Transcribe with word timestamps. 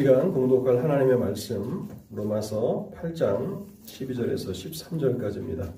시간 0.00 0.32
공독할 0.32 0.82
하나님의 0.82 1.18
말씀 1.18 1.86
로마서 2.08 2.90
8장 2.94 3.66
12절에서 3.84 4.50
13절까지입니다. 4.50 5.70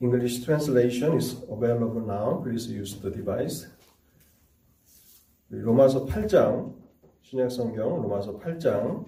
English 0.00 0.44
translation 0.44 1.16
is 1.16 1.42
available 1.50 2.04
now. 2.04 2.40
Please 2.40 2.72
use 2.72 3.00
the 3.00 3.12
device. 3.12 3.66
로마서 5.48 6.06
8장 6.06 6.72
신약 7.22 7.50
성경 7.50 8.00
로마서 8.00 8.38
8장 8.38 9.04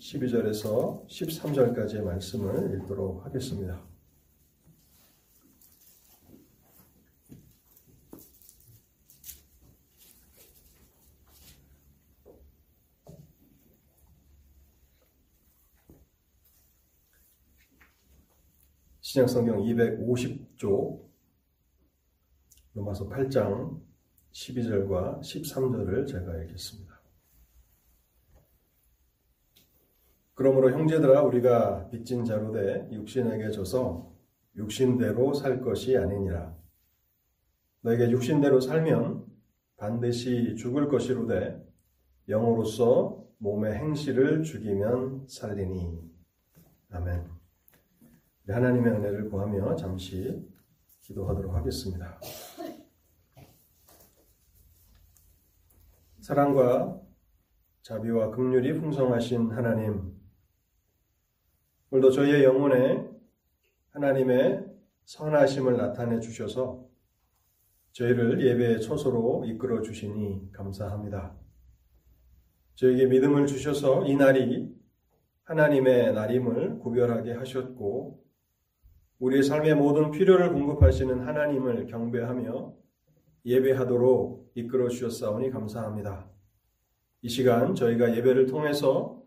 12절에서 0.00 1.06
13절까지의 1.06 2.02
말씀을 2.02 2.80
읽도록 2.80 3.24
하겠습니다. 3.24 3.93
신약성경 19.14 19.58
250쪽 19.58 21.08
로마서 22.72 23.08
8장 23.08 23.80
12절과 24.32 25.20
13절을 25.20 26.08
제가 26.08 26.36
읽겠습니다. 26.42 27.00
그러므로 30.34 30.72
형제들아 30.72 31.22
우리가 31.22 31.90
빚진 31.90 32.24
자로 32.24 32.50
돼 32.50 32.88
육신에게 32.90 33.52
져서 33.52 34.12
육신대로 34.56 35.32
살 35.34 35.60
것이 35.60 35.96
아니니라. 35.96 36.52
너에게 37.82 38.10
육신대로 38.10 38.58
살면 38.58 39.26
반드시 39.76 40.56
죽을 40.56 40.88
것이로되 40.88 41.64
영으로서 42.26 43.24
몸의 43.38 43.74
행실을 43.76 44.42
죽이면 44.42 45.28
살리니. 45.28 46.00
아멘. 46.90 47.33
하나님의 48.52 48.92
은혜를 48.92 49.30
구하며 49.30 49.74
잠시 49.76 50.46
기도하도록 51.00 51.54
하겠습니다. 51.54 52.20
사랑과 56.20 57.00
자비와 57.82 58.30
긍휼이 58.30 58.80
풍성하신 58.80 59.50
하나님, 59.50 60.14
오늘도 61.90 62.10
저희의 62.10 62.44
영혼에 62.44 63.08
하나님의 63.90 64.64
선하심을 65.04 65.76
나타내 65.76 66.18
주셔서 66.20 66.88
저희를 67.92 68.44
예배의 68.44 68.80
초소로 68.80 69.44
이끌어 69.46 69.82
주시니 69.82 70.50
감사합니다. 70.52 71.36
저에게 72.74 73.06
믿음을 73.06 73.46
주셔서 73.46 74.04
이 74.06 74.16
날이 74.16 74.74
하나님의 75.44 76.14
날임을 76.14 76.78
구별하게 76.80 77.34
하셨고 77.34 78.23
우리의 79.18 79.42
삶의 79.42 79.76
모든 79.76 80.10
필요를 80.10 80.52
공급하시는 80.52 81.20
하나님을 81.20 81.86
경배하며 81.86 82.74
예배하도록 83.44 84.52
이끌어 84.54 84.88
주셨사오니 84.88 85.50
감사합니다. 85.50 86.28
이 87.22 87.28
시간 87.28 87.74
저희가 87.74 88.16
예배를 88.16 88.46
통해서 88.46 89.22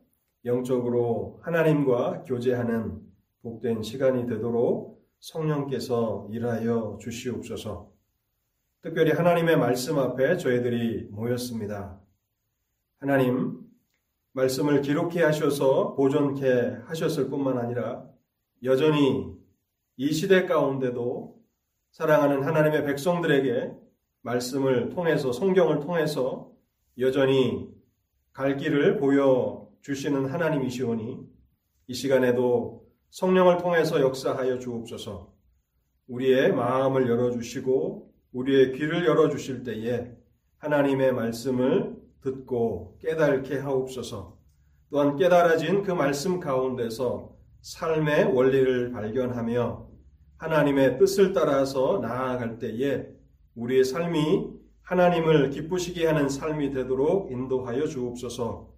영적으로 0.46 1.40
하나님과 1.44 2.24
교제하는 2.24 3.02
복된 3.42 3.82
시간이 3.82 4.28
되도록 4.28 5.04
성령께서 5.20 6.28
일하여 6.32 6.98
주시옵소서. 7.02 7.92
특별히 8.82 9.12
하나님의 9.12 9.58
말씀 9.58 9.98
앞에 9.98 10.38
저희들이 10.38 11.08
모였습니다. 11.12 12.00
하나님, 13.00 13.60
말씀을 14.34 14.82
기록해 14.82 15.24
하셔서 15.24 15.96
보존케 15.96 16.78
하셨을 16.86 17.30
뿐만 17.30 17.58
아니라 17.58 18.08
여전히 18.64 19.37
이 20.00 20.14
시대 20.14 20.46
가운데도 20.46 21.36
사랑하는 21.90 22.44
하나님의 22.44 22.86
백성들에게 22.86 23.72
말씀을 24.22 24.90
통해서 24.90 25.32
성경을 25.32 25.80
통해서 25.80 26.52
여전히 27.00 27.68
갈 28.32 28.58
길을 28.58 28.98
보여 28.98 29.68
주시는 29.82 30.28
하나님이시오니 30.28 31.18
이 31.88 31.94
시간에도 31.96 32.86
성령을 33.10 33.58
통해서 33.58 34.00
역사하여 34.00 34.60
주옵소서. 34.60 35.34
우리의 36.10 36.54
마음을 36.54 37.10
열어 37.10 37.32
주시고 37.32 38.14
우리의 38.34 38.74
귀를 38.74 39.04
열어 39.08 39.30
주실 39.30 39.64
때에 39.64 40.12
하나님의 40.60 41.14
말씀을 41.14 41.96
듣고 42.22 43.00
깨닫게 43.02 43.58
하옵소서. 43.58 44.38
또한 44.92 45.16
깨달아진 45.16 45.82
그 45.82 45.92
말씀 45.92 46.40
가운데서 46.40 47.36
삶의 47.62 48.34
원리를 48.34 48.92
발견하며 48.92 49.87
하나님의 50.38 50.98
뜻을 50.98 51.34
따라서 51.34 52.00
나아갈 52.02 52.60
때에 52.60 53.08
우리의 53.56 53.84
삶이 53.84 54.48
하나님을 54.84 55.50
기쁘시게 55.50 56.06
하는 56.06 56.30
삶이 56.30 56.72
되도록 56.72 57.32
인도하여 57.32 57.88
주옵소서. 57.88 58.72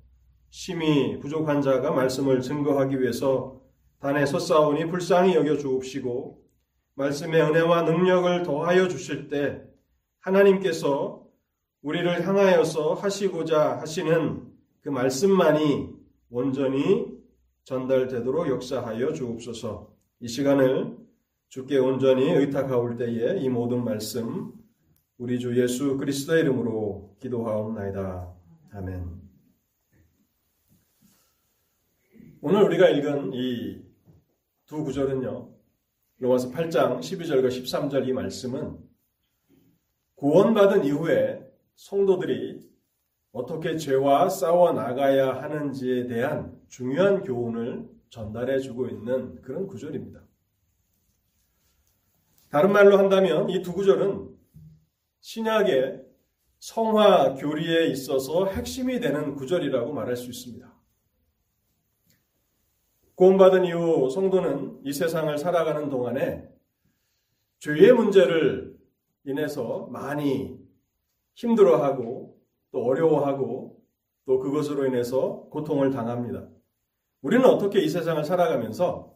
심히 0.50 1.20
부족한 1.20 1.62
자가 1.62 1.92
말씀을 1.92 2.42
증거하기 2.42 3.00
위해서 3.00 3.62
단에 4.00 4.26
섰사오니 4.26 4.88
불쌍히 4.88 5.36
여겨 5.36 5.58
주옵시고 5.58 6.42
말씀의 6.96 7.42
은혜와 7.42 7.84
능력을 7.84 8.44
더하여 8.44 8.88
주실 8.88 9.28
때 9.28 9.62
하나님께서 10.22 11.26
우리를 11.82 12.28
향하여서 12.28 12.96
하시고자 12.96 13.78
하시는 13.80 14.44
그 14.82 14.90
말씀만이 14.90 15.90
온전히 16.30 17.08
전달되도록 17.64 18.50
역사하여 18.50 19.14
주옵소서. 19.14 19.94
이 20.22 20.28
시간을 20.28 20.98
주께 21.50 21.78
온전히 21.78 22.32
의탁하올 22.32 22.98
때에 22.98 23.40
이 23.40 23.50
모든 23.50 23.84
말씀 23.84 24.54
우리 25.18 25.40
주 25.40 25.62
예수 25.62 25.98
그리스도의 25.98 26.42
이름으로 26.42 27.18
기도하옵나이다. 27.20 28.34
아멘. 28.72 29.20
오늘 32.42 32.64
우리가 32.64 32.90
읽은 32.90 33.34
이 33.34 33.90
두 34.70 34.84
구절은요. 34.84 35.50
로마서 36.20 36.52
8장 36.52 37.00
12절과 37.00 37.48
13절 37.48 38.08
이 38.08 38.14
말씀은 38.14 38.78
구원받은 40.14 40.86
이후에 40.86 41.44
성도들이 41.74 42.70
어떻게 43.32 43.78
죄와 43.78 44.30
싸워 44.30 44.72
나가야 44.74 45.42
하는지에 45.42 46.06
대한 46.06 46.56
중요한 46.68 47.24
교훈을 47.24 47.90
전달해 48.12 48.60
주고 48.60 48.88
있는 48.88 49.42
그런 49.42 49.66
구절입니다. 49.66 50.22
다른 52.50 52.72
말로 52.72 52.98
한다면 52.98 53.50
이 53.50 53.62
두 53.62 53.74
구절은 53.74 54.36
신약의 55.22 56.02
성화 56.60 57.36
교리에 57.36 57.88
있어서 57.88 58.46
핵심이 58.48 59.00
되는 59.00 59.36
구절이라고 59.36 59.94
말할 59.94 60.16
수 60.16 60.30
있습니다. 60.30 60.74
구원받은 63.16 63.66
이후 63.66 64.10
성도는 64.10 64.80
이 64.84 64.94
세상을 64.94 65.38
살아가는 65.38 65.90
동안에 65.90 66.50
죄의 67.60 67.94
문제를 67.94 68.78
인해서 69.26 69.88
많이 69.92 70.58
힘들어하고 71.36 72.40
또 72.72 72.84
어려워하고 72.84 73.82
또 74.26 74.40
그것으로 74.40 74.86
인해서 74.86 75.48
고통을 75.52 75.92
당합니다. 75.92 76.48
우리는 77.22 77.46
어떻게 77.46 77.82
이 77.82 77.90
세상을 77.90 78.24
살아가면서 78.24 79.14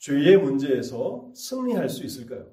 죄의 0.00 0.38
문제에서 0.38 1.30
승리할 1.34 1.88
수 1.88 2.04
있을까요? 2.04 2.46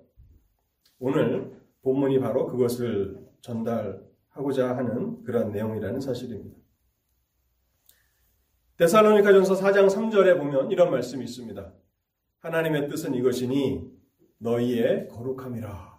오늘 0.99 1.57
본문이 1.81 2.19
바로 2.19 2.47
그것을 2.47 3.25
전달하고자 3.41 4.75
하는 4.75 5.23
그런 5.23 5.51
내용이라는 5.51 6.01
사실입니다. 6.01 6.57
데살로니가전서 8.75 9.55
4장 9.55 9.87
3절에 9.87 10.37
보면 10.37 10.71
이런 10.71 10.91
말씀이 10.91 11.23
있습니다. 11.23 11.73
하나님의 12.39 12.89
뜻은 12.89 13.15
이것이니 13.15 13.91
너희의 14.39 15.07
거룩함이라. 15.07 15.97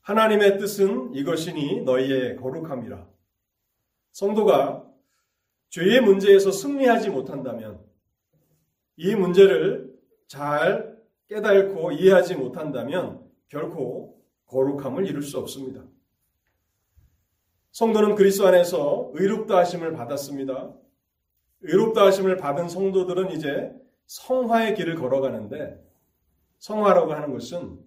하나님의 0.00 0.58
뜻은 0.58 1.14
이것이니 1.14 1.82
너희의 1.82 2.36
거룩함이라. 2.36 3.08
성도가 4.10 4.84
죄의 5.68 6.00
문제에서 6.00 6.50
승리하지 6.50 7.10
못한다면 7.10 7.80
이 8.96 9.14
문제를 9.14 9.87
잘 10.28 10.96
깨닫고 11.28 11.92
이해하지 11.92 12.36
못한다면 12.36 13.26
결코 13.48 14.22
거룩함을 14.46 15.06
이룰 15.06 15.22
수 15.22 15.38
없습니다. 15.38 15.84
성도는 17.72 18.14
그리스도 18.14 18.46
안에서 18.46 19.10
의롭다 19.14 19.58
하심을 19.58 19.92
받았습니다. 19.92 20.72
의롭다 21.60 22.06
하심을 22.06 22.36
받은 22.36 22.68
성도들은 22.68 23.32
이제 23.32 23.72
성화의 24.06 24.74
길을 24.74 24.94
걸어가는데 24.94 25.84
성화라고 26.58 27.12
하는 27.12 27.32
것은 27.32 27.78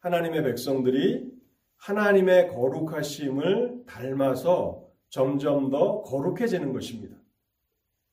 하나님의 0.00 0.42
백성들이 0.44 1.30
하나님의 1.76 2.48
거룩하심을 2.48 3.84
닮아서 3.86 4.86
점점 5.10 5.70
더 5.70 6.02
거룩해지는 6.02 6.72
것입니다. 6.72 7.16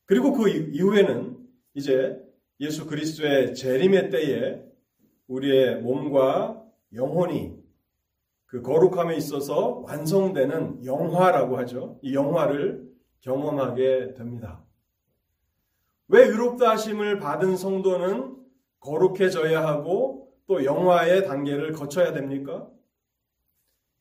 그리고 0.06 0.34
그 0.34 0.50
이후에는 0.50 1.38
이제 1.74 2.25
예수 2.60 2.86
그리스도의 2.86 3.54
재림의 3.54 4.10
때에 4.10 4.62
우리의 5.28 5.82
몸과 5.82 6.64
영혼이 6.94 7.54
그 8.46 8.62
거룩함에 8.62 9.18
있어서 9.18 9.80
완성되는 9.86 10.86
영화라고 10.86 11.58
하죠. 11.60 12.00
이 12.02 12.14
영화를 12.14 12.90
경험하게 13.22 14.14
됩니다. 14.14 14.64
왜 16.08 16.24
의롭다 16.26 16.72
하심을 16.72 17.20
받은 17.20 17.58
성도는 17.58 18.38
거룩해져야 18.80 19.66
하고 19.66 20.32
또 20.48 20.64
영화의 20.64 21.26
단계를 21.26 21.74
거쳐야 21.74 22.14
됩니까? 22.14 22.70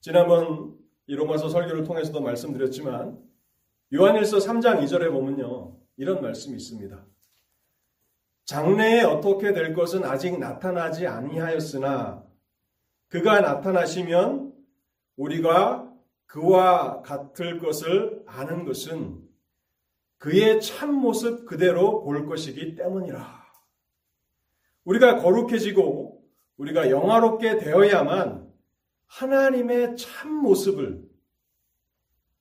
지난번 0.00 0.76
이 1.06 1.14
로마서 1.14 1.48
설교를 1.48 1.84
통해서도 1.84 2.20
말씀드렸지만 2.20 3.18
요한일서 3.92 4.38
3장 4.38 4.82
2절에 4.82 5.10
보면요. 5.10 5.76
이런 5.96 6.20
말씀이 6.20 6.56
있습니다. 6.56 7.13
장래에 8.44 9.02
어떻게 9.02 9.52
될 9.52 9.74
것은 9.74 10.04
아직 10.04 10.38
나타나지 10.38 11.06
아니하였으나 11.06 12.24
그가 13.08 13.40
나타나시면 13.40 14.52
우리가 15.16 15.90
그와 16.26 17.02
같을 17.02 17.58
것을 17.58 18.22
아는 18.26 18.64
것은 18.64 19.22
그의 20.18 20.60
참 20.60 20.92
모습 20.94 21.46
그대로 21.46 22.02
볼 22.02 22.26
것이기 22.26 22.74
때문이라. 22.74 23.44
우리가 24.84 25.18
거룩해지고 25.18 26.22
우리가 26.56 26.90
영화롭게 26.90 27.58
되어야만 27.58 28.52
하나님의 29.06 29.96
참 29.96 30.32
모습을 30.32 31.04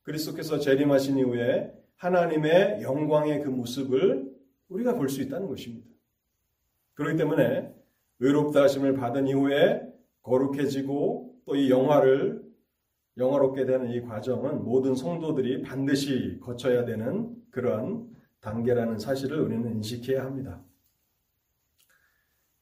그리스도께서 0.04 0.60
재림하신 0.60 1.20
이후에 1.20 1.72
하나님의 1.98 2.82
영광의 2.82 3.44
그 3.44 3.50
모습을 3.50 4.34
우리가 4.70 4.96
볼 4.96 5.08
수 5.08 5.22
있다는 5.22 5.48
것입니다. 5.48 5.93
그렇기 6.96 7.18
때문에 7.18 7.74
의롭다 8.20 8.64
하심을 8.64 8.94
받은 8.96 9.28
이후에 9.28 9.82
거룩해지고 10.22 11.34
또 11.46 11.56
이 11.56 11.70
영화를 11.70 12.42
영화롭게 13.18 13.66
되는 13.66 13.90
이 13.92 14.02
과정은 14.02 14.64
모든 14.64 14.96
성도들이 14.96 15.62
반드시 15.62 16.40
거쳐야 16.42 16.86
되는 16.86 17.36
그러한 17.52 18.08
단계라는 18.40 18.98
사실을 18.98 19.40
우리는 19.42 19.76
인식해야 19.76 20.24
합니다. 20.24 20.62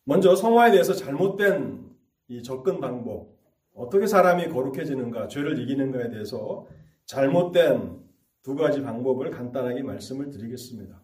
먼저 0.04 0.36
성화에 0.36 0.72
대해서 0.72 0.94
잘못된 0.94 1.90
이 2.28 2.44
접근 2.44 2.82
방법, 2.82 3.38
어떻게 3.74 4.08
사람이 4.08 4.50
거룩해지는가, 4.50 5.28
죄를 5.28 5.60
이기는가에 5.60 6.10
대해서 6.10 6.68
잘못된 7.06 8.02
두 8.42 8.56
가지 8.56 8.82
방법을 8.82 9.32
간단하게 9.32 9.84
말씀을 9.84 10.32
드리겠습니다. 10.32 11.02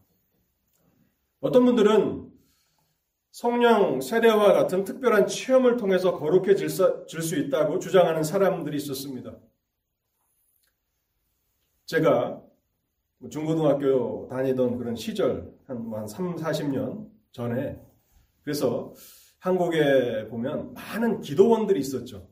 어떤 1.39 1.65
분들은 1.65 2.26
성령 3.37 4.01
세례와 4.01 4.51
같은 4.51 4.83
특별한 4.83 5.27
체험을 5.27 5.77
통해서 5.77 6.17
거룩해질 6.17 6.69
수 6.69 7.35
있다고 7.35 7.77
주장하는 7.77 8.23
사람들이 8.23 8.77
있었습니다. 8.77 9.37
제가 11.85 12.41
중고등학교 13.29 14.27
다니던 14.27 14.79
그런 14.79 14.95
시절, 14.95 15.53
한, 15.67 16.07
3, 16.07 16.35
40년 16.37 17.11
전에, 17.31 17.79
그래서 18.41 18.95
한국에 19.37 20.29
보면 20.29 20.73
많은 20.73 21.21
기도원들이 21.21 21.79
있었죠. 21.79 22.27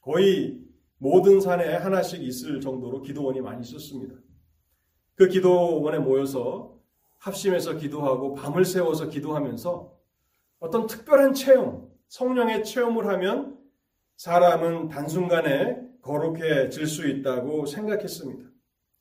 거의 0.00 0.58
모든 0.98 1.40
산에 1.40 1.76
하나씩 1.76 2.24
있을 2.24 2.60
정도로 2.60 3.02
기도원이 3.02 3.40
많이 3.40 3.60
있었습니다. 3.60 4.16
그 5.14 5.28
기도원에 5.28 6.00
모여서 6.00 6.76
합심해서 7.18 7.76
기도하고 7.76 8.34
밤을 8.34 8.64
새워서 8.64 9.10
기도하면서 9.10 9.99
어떤 10.60 10.86
특별한 10.86 11.34
체험, 11.34 11.90
성령의 12.08 12.64
체험을 12.64 13.06
하면 13.06 13.58
사람은 14.16 14.88
단순간에 14.88 15.80
거룩해질 16.02 16.86
수 16.86 17.08
있다고 17.08 17.66
생각했습니다. 17.66 18.48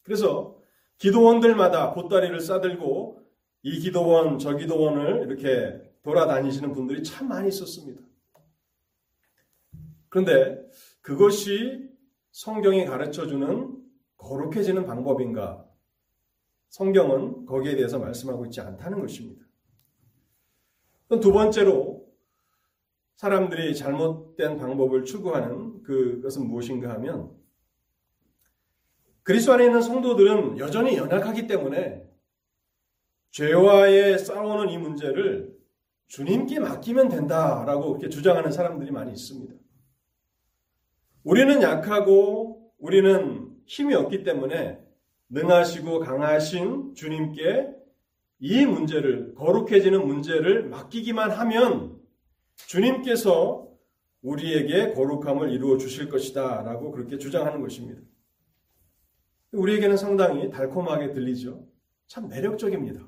그래서 0.04 0.58
기도원들마다 0.98 1.94
보따리를 1.94 2.40
싸들고 2.40 3.22
이 3.64 3.80
기도원, 3.80 4.40
저 4.40 4.56
기도원을 4.56 5.28
이렇게 5.28 5.82
돌아다니시는 6.02 6.74
분들이 6.74 7.04
참 7.04 7.28
많이 7.28 7.50
있었습니다. 7.50 8.02
그런데 10.08 10.66
그것이 11.02 11.90
성경이 12.32 12.86
가르쳐 12.86 13.28
주는 13.28 13.78
거룩해지는 14.18 14.86
방법인가? 14.86 15.66
성경은 16.70 17.46
거기에 17.46 17.76
대해서 17.76 18.00
말씀하고 18.00 18.46
있지 18.46 18.62
않다는 18.62 19.02
것입니다. 19.02 19.49
두 21.18 21.32
번째로 21.32 22.08
사람들이 23.16 23.76
잘못된 23.76 24.58
방법을 24.58 25.04
추구하는 25.04 25.82
그것은 25.82 26.48
무엇인가 26.48 26.92
하면 26.94 27.32
그리스도 29.24 29.54
안에 29.54 29.66
있는 29.66 29.82
성도들은 29.82 30.60
여전히 30.60 30.96
연약하기 30.96 31.48
때문에 31.48 32.08
죄와의 33.32 34.20
싸우는 34.20 34.70
이 34.70 34.78
문제를 34.78 35.58
주님께 36.08 36.60
맡기면 36.60 37.10
된다라고 37.10 37.92
이렇게 37.92 38.10
주장하는 38.10 38.52
사람들이 38.52 38.92
많이 38.92 39.12
있습니다. 39.12 39.54
우리는 41.24 41.62
약하고 41.62 42.72
우리는 42.80 43.56
힘이 43.66 43.94
없기 43.96 44.24
때문에 44.24 44.80
능하시고 45.30 46.00
강하신 46.00 46.96
주님께 46.96 47.79
이 48.40 48.66
문제를, 48.66 49.36
거룩해지는 49.36 50.06
문제를 50.06 50.70
맡기기만 50.70 51.32
하면 51.32 52.00
주님께서 52.56 53.68
우리에게 54.22 54.94
거룩함을 54.94 55.52
이루어 55.52 55.78
주실 55.78 56.10
것이다. 56.10 56.62
라고 56.64 56.92
그렇게 56.92 57.18
주장하는 57.18 57.62
것입니다. 57.62 58.02
우리에게는 59.52 59.98
상당히 59.98 60.50
달콤하게 60.50 61.14
들리죠. 61.14 61.66
참 62.08 62.28
매력적입니다. 62.28 63.08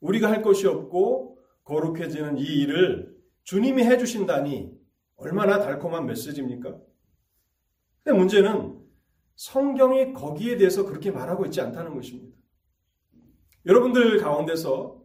우리가 0.00 0.30
할 0.30 0.42
것이 0.42 0.66
없고 0.66 1.38
거룩해지는 1.64 2.38
이 2.38 2.42
일을 2.42 3.14
주님이 3.44 3.84
해주신다니 3.84 4.72
얼마나 5.16 5.60
달콤한 5.60 6.06
메시지입니까? 6.06 6.76
근데 8.02 8.18
문제는 8.18 8.78
성경이 9.36 10.12
거기에 10.12 10.56
대해서 10.56 10.84
그렇게 10.84 11.10
말하고 11.10 11.46
있지 11.46 11.60
않다는 11.60 11.94
것입니다. 11.94 12.36
여러분들 13.66 14.18
가운데서 14.18 15.02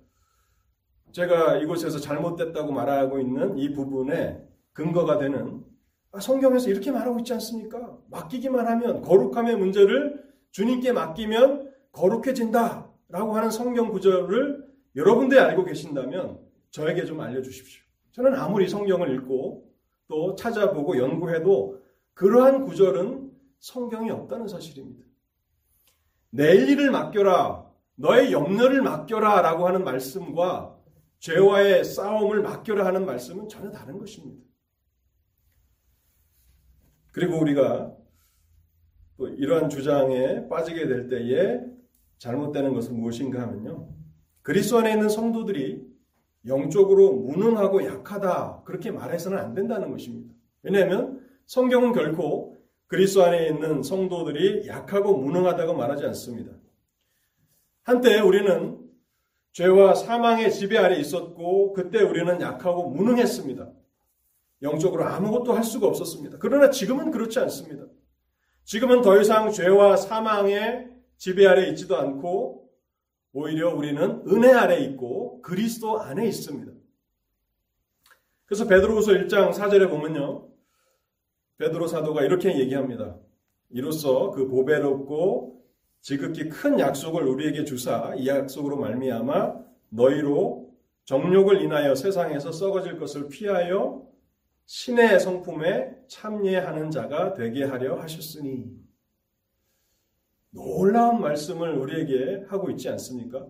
제가 1.12 1.58
이곳에서 1.58 2.00
잘못됐다고 2.00 2.72
말하고 2.72 3.20
있는 3.20 3.58
이 3.58 3.74
부분에 3.74 4.46
근거가 4.74 5.18
되는 5.18 5.64
아, 6.12 6.20
성경에서 6.20 6.70
이렇게 6.70 6.92
말하고 6.92 7.20
있지 7.20 7.34
않습니까? 7.34 7.98
맡기기만 8.10 8.68
하면 8.68 9.02
거룩함의 9.02 9.58
문제를 9.58 10.24
주님께 10.52 10.92
맡기면 10.92 11.72
거룩해진다 11.92 12.90
라고 13.10 13.36
하는 13.36 13.52
성경 13.52 13.92
구절을 13.92 14.68
여러분들이 14.96 15.40
알고 15.40 15.66
계신다면 15.66 16.40
저에게 16.72 17.06
좀 17.06 17.20
알려주십시오. 17.22 17.84
저는 18.12 18.36
아무리 18.36 18.68
성경을 18.68 19.16
읽고 19.16 19.72
또 20.08 20.36
찾아보고 20.36 20.98
연구해도 20.98 21.82
그러한 22.14 22.66
구절은 22.66 23.32
성경이 23.60 24.10
없다는 24.10 24.48
사실입니다. 24.48 25.06
내 26.32 26.56
일을 26.56 26.92
맡겨라. 26.92 27.69
너의 28.00 28.32
염려를 28.32 28.82
맡겨라 28.82 29.42
라고 29.42 29.68
하는 29.68 29.84
말씀과 29.84 30.78
죄와의 31.20 31.84
싸움을 31.84 32.42
맡겨라 32.42 32.86
하는 32.86 33.06
말씀은 33.06 33.50
전혀 33.50 33.72
다른 33.72 34.00
것입니다. 34.00 34.42
그리고 37.12 37.38
우리가 37.40 37.94
또 39.18 39.28
이러한 39.28 39.70
주장에 39.70 40.48
빠지게 40.48 40.88
될 40.88 41.10
때에 41.10 41.60
잘못되는 42.20 42.74
것은 42.74 42.98
무엇인가 42.98 43.42
하면요. 43.42 43.90
그리스도 44.44 44.80
안에 44.80 44.94
있는 44.94 45.10
성도들이 45.10 45.86
영적으로 46.46 47.12
무능하고 47.12 47.86
약하다 47.86 48.64
그렇게 48.64 48.92
말해서는 48.92 49.38
안 49.38 49.54
된다는 49.54 49.92
것입니다. 49.92 50.34
왜냐하면 50.64 51.22
성경은 51.48 51.92
결코 51.92 52.56
그리스도 52.88 53.24
안에 53.24 53.50
있는 53.50 53.84
성도들이 53.84 54.68
약하고 54.68 55.18
무능하다고 55.18 55.74
말하지 55.74 56.06
않습니다. 56.06 56.54
한때 57.90 58.20
우리는 58.20 58.78
죄와 59.52 59.96
사망의 59.96 60.54
지배 60.54 60.78
아래 60.78 61.00
있었고 61.00 61.74
그때 61.74 62.04
우리는 62.04 62.40
약하고 62.40 62.88
무능했습니다. 62.88 63.68
영적으로 64.62 65.06
아무것도 65.06 65.54
할 65.54 65.64
수가 65.64 65.88
없었습니다. 65.88 66.38
그러나 66.40 66.70
지금은 66.70 67.10
그렇지 67.10 67.40
않습니다. 67.40 67.86
지금은 68.64 69.02
더 69.02 69.20
이상 69.20 69.52
죄와 69.52 69.98
사망의 69.98 70.88
지배 71.18 71.48
아래 71.48 71.68
있지도 71.70 71.98
않고 71.98 72.70
오히려 73.34 73.74
우리는 73.74 74.22
은혜 74.28 74.54
아래 74.54 74.78
있고 74.82 75.42
그리스도 75.42 76.00
안에 76.00 76.28
있습니다. 76.28 76.72
그래서 78.46 78.68
베드로후서 78.68 79.14
1장 79.14 79.52
4절에 79.52 79.90
보면요. 79.90 80.48
베드로 81.58 81.88
사도가 81.88 82.22
이렇게 82.22 82.56
얘기합니다. 82.60 83.18
이로써 83.72 84.30
그 84.30 84.48
보배롭고 84.48 85.59
지극히 86.02 86.50
큰 86.50 86.80
약속을 86.80 87.24
우리에게 87.24 87.66
주사 87.66 88.14
이 88.16 88.28
약속으로 88.28 88.78
말미암아 88.78 89.56
너희로 89.90 90.70
정욕을 91.06 91.62
인하여 91.62 91.96
세상에서 91.96 92.52
썩어질 92.52 93.00
것을 93.00 93.28
피하여 93.28 94.08
신의 94.66 95.20
성품에 95.20 96.06
참여하는 96.08 96.92
자가 96.92 97.34
되게 97.34 97.64
하려 97.64 98.00
하셨으니 98.00 98.68
놀라운 100.52 101.22
말씀을 101.22 101.78
우리에게 101.78 102.46
하고 102.48 102.70
있지 102.70 102.90
않습니까? 102.90 103.48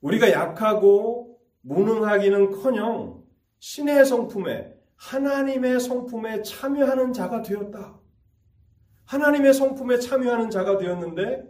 우리가 0.00 0.30
약하고 0.30 1.40
무능하기는커녕 1.62 3.24
신의 3.58 4.04
성품에 4.04 4.74
하나님의 4.96 5.80
성품에 5.80 6.42
참여하는 6.42 7.12
자가 7.12 7.42
되었다. 7.42 7.97
하나님의 9.08 9.54
성품에 9.54 9.98
참여하는 9.98 10.50
자가 10.50 10.76
되었는데 10.76 11.42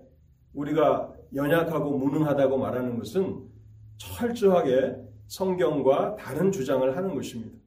우리가 0.55 1.13
연약하고 1.35 1.99
무능하다고 1.99 2.57
말하는 2.57 2.97
것은 2.99 3.49
철저하게 3.97 4.97
성경과 5.27 6.15
다른 6.17 6.53
주장을 6.53 6.97
하는 6.97 7.15
것입니다. 7.15 7.59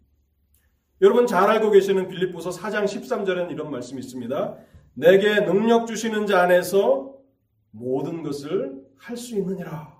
여러분 1.01 1.27
잘 1.27 1.49
알고 1.49 1.71
계시는 1.71 2.07
빌립보서 2.07 2.51
4장 2.51 2.85
13절에는 2.85 3.51
이런 3.51 3.69
말씀이 3.69 3.99
있습니다. 3.99 4.57
내게 4.93 5.41
능력 5.41 5.87
주시는 5.87 6.25
자 6.25 6.41
안에서 6.43 7.17
모든 7.71 8.23
것을 8.23 8.81
할 8.97 9.17
수 9.17 9.35
있느니라. 9.35 9.99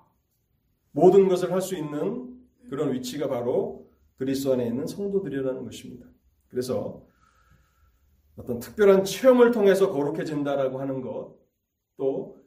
모든 0.92 1.28
것을 1.28 1.52
할 1.52 1.60
수 1.60 1.76
있는 1.76 2.30
그런 2.70 2.94
위치가 2.94 3.28
바로 3.28 3.90
그리스도 4.16 4.54
안에 4.54 4.68
있는 4.68 4.88
성도들이라는 4.88 5.66
것입니다. 5.66 6.06
그래서 6.48 7.04
어떤 8.42 8.60
특별한 8.60 9.06
체험을 9.06 9.52
통해서 9.52 9.92
거룩해진다라고 9.92 10.80
하는 10.80 11.02
것, 11.02 11.38
또 11.98 12.42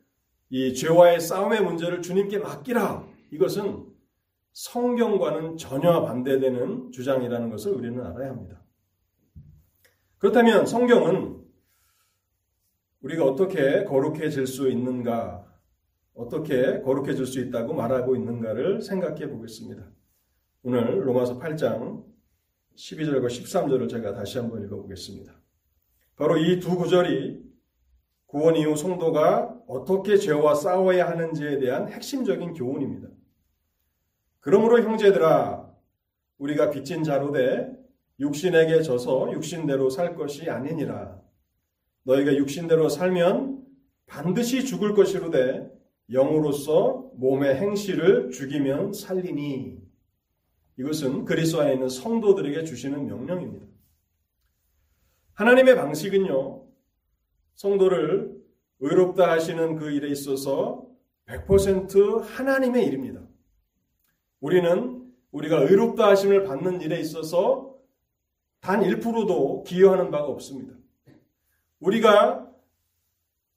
이 0.50 0.72
죄와의 0.72 1.18
싸움의 1.18 1.62
문제를 1.62 2.00
주님께 2.00 2.38
맡기라. 2.38 3.04
이것은 3.32 3.86
성경과는 4.52 5.56
전혀 5.56 6.02
반대되는 6.02 6.92
주장이라는 6.92 7.50
것을 7.50 7.72
우리는 7.72 8.00
알아야 8.06 8.30
합니다. 8.30 8.62
그렇다면 10.18 10.64
성경은 10.64 11.42
우리가 13.00 13.24
어떻게 13.24 13.82
거룩해질 13.82 14.46
수 14.46 14.70
있는가, 14.70 15.44
어떻게 16.14 16.80
거룩해질 16.82 17.26
수 17.26 17.40
있다고 17.40 17.74
말하고 17.74 18.14
있는가를 18.14 18.80
생각해 18.80 19.28
보겠습니다. 19.28 19.90
오늘 20.62 21.04
로마서 21.04 21.40
8장 21.40 22.04
12절과 22.76 23.26
13절을 23.26 23.88
제가 23.90 24.14
다시 24.14 24.38
한번 24.38 24.62
읽어보겠습니다. 24.62 25.43
바로 26.16 26.36
이 26.38 26.60
두 26.60 26.76
구절이 26.76 27.42
구원 28.26 28.56
이후 28.56 28.76
성도가 28.76 29.62
어떻게 29.66 30.16
죄와 30.16 30.54
싸워야 30.54 31.08
하는지에 31.08 31.58
대한 31.58 31.88
핵심적인 31.88 32.54
교훈입니다. 32.54 33.08
그러므로 34.40 34.82
형제들아 34.82 35.72
우리가 36.38 36.70
빚진 36.70 37.04
자로 37.04 37.32
돼 37.32 37.70
육신에게 38.20 38.82
져서 38.82 39.32
육신대로 39.32 39.90
살 39.90 40.14
것이 40.14 40.50
아니니라. 40.50 41.20
너희가 42.04 42.34
육신대로 42.36 42.88
살면 42.88 43.64
반드시 44.06 44.64
죽을 44.64 44.94
것이로 44.94 45.30
되 45.30 45.68
영으로서 46.10 47.10
몸의 47.14 47.56
행실을 47.56 48.30
죽이면 48.30 48.92
살리니. 48.92 49.78
이것은 50.76 51.24
그리스도 51.24 51.62
안에 51.62 51.74
있는 51.74 51.88
성도들에게 51.88 52.64
주시는 52.64 53.06
명령입니다. 53.06 53.66
하나님의 55.34 55.74
방식은요, 55.76 56.64
성도를 57.54 58.34
의롭다 58.80 59.30
하시는 59.30 59.76
그 59.76 59.90
일에 59.90 60.08
있어서 60.08 60.86
100% 61.26 62.22
하나님의 62.22 62.86
일입니다. 62.86 63.20
우리는 64.40 65.12
우리가 65.32 65.58
의롭다 65.58 66.08
하심을 66.08 66.44
받는 66.44 66.80
일에 66.82 67.00
있어서 67.00 67.74
단 68.60 68.80
1%도 68.80 69.64
기여하는 69.64 70.10
바가 70.10 70.26
없습니다. 70.26 70.74
우리가 71.80 72.48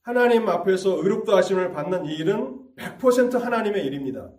하나님 0.01 0.47
앞에서 0.47 0.97
의롭다 1.03 1.37
하심을 1.37 1.71
받는 1.71 2.05
이 2.05 2.15
일은 2.15 2.59
100% 2.75 3.39
하나님의 3.39 3.85
일입니다. 3.85 4.31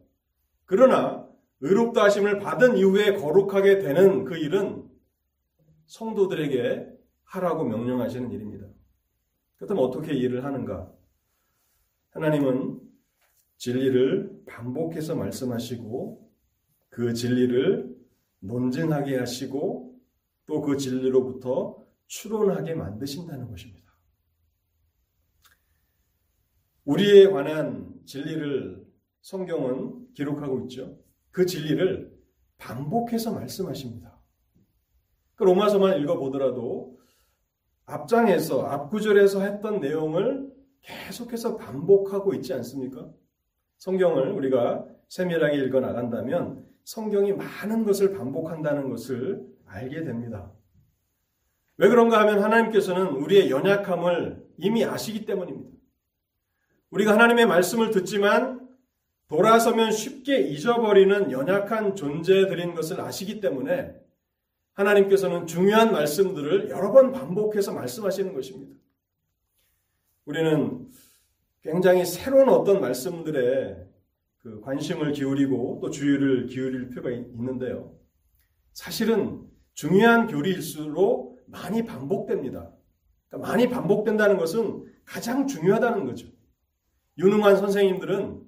그러나 0.64 1.28
의롭다 1.61 2.04
하심을 2.04 2.40
받은 2.40 2.76
이후에 2.76 3.14
거룩하게 3.14 3.78
되는 3.78 4.25
그 4.25 4.37
일은 4.37 4.88
성도들에게 5.87 6.98
하라고 7.28 7.64
명령하시는 7.64 8.30
일입니다. 8.32 8.66
그렇다면 9.56 9.85
어떻게 9.85 10.14
일을 10.14 10.44
하는가? 10.44 10.92
하나님은 12.11 12.80
진리를 13.56 14.44
반복해서 14.47 15.14
말씀하시고 15.16 16.30
그 16.88 17.12
진리를 17.12 17.97
논증하게 18.40 19.18
하시고 19.18 19.88
또 20.47 20.62
그 20.62 20.78
진리로부터 20.78 21.87
추론하게 22.06 22.75
만드신다는 22.75 23.49
것입니다. 23.49 23.92
우리에 26.87 27.28
관한 27.28 27.92
진리를 28.06 28.82
성경은 29.20 30.14
기록하고 30.14 30.61
있죠. 30.62 30.99
그 31.30 31.44
진리를 31.44 32.16
반복해서 32.56 33.35
말씀하십니다. 33.35 34.18
그 35.35 35.44
로마서만 35.44 36.00
읽어보더라도 36.00 36.98
앞장에서, 37.88 38.66
앞구절에서 38.66 39.40
했던 39.42 39.80
내용을 39.80 40.52
계속해서 40.83 41.57
반복하고 41.57 42.35
있지 42.35 42.52
않습니까? 42.54 43.09
성경을 43.78 44.33
우리가 44.33 44.87
세밀하게 45.09 45.57
읽어 45.64 45.80
나간다면 45.80 46.66
성경이 46.85 47.33
많은 47.33 47.85
것을 47.85 48.12
반복한다는 48.12 48.90
것을 48.90 49.47
알게 49.66 50.04
됩니다. 50.04 50.52
왜 51.78 51.88
그런가 51.88 52.21
하면 52.21 52.42
하나님께서는 52.42 53.09
우리의 53.09 53.50
연약함을 53.50 54.47
이미 54.59 54.85
아시기 54.85 55.25
때문입니다. 55.25 55.71
우리가 56.90 57.12
하나님의 57.12 57.47
말씀을 57.47 57.90
듣지만 57.90 58.68
돌아서면 59.28 59.92
쉽게 59.92 60.40
잊어버리는 60.40 61.30
연약한 61.30 61.95
존재들인 61.95 62.75
것을 62.75 63.00
아시기 63.00 63.40
때문에 63.40 63.95
하나님께서는 64.78 65.47
중요한 65.47 65.92
말씀들을 65.92 66.70
여러 66.70 66.92
번 66.92 67.12
반복해서 67.12 67.73
말씀하시는 67.73 68.32
것입니다. 68.32 68.78
우리는 70.25 70.88
굉장히 71.62 72.04
새로운 72.04 72.49
어떤 72.49 72.80
말씀들에 72.80 73.88
그 74.38 74.61
관심을 74.61 75.12
기울이고 75.12 75.80
또 75.82 75.90
주의를 75.90 76.47
기울일 76.47 76.90
필요가 76.90 77.11
있는데요. 77.11 77.92
사실은 78.73 79.42
중요한 79.75 80.28
교리일수록 80.28 81.40
많이 81.47 81.85
반복됩니다. 81.85 82.70
그러니까 83.28 83.49
많이 83.49 83.68
반복된다는 83.68 84.37
것은 84.37 84.85
가장 85.04 85.47
중요하다는 85.49 86.04
거죠. 86.04 86.28
유능한 87.18 87.56
선생님들은 87.56 88.47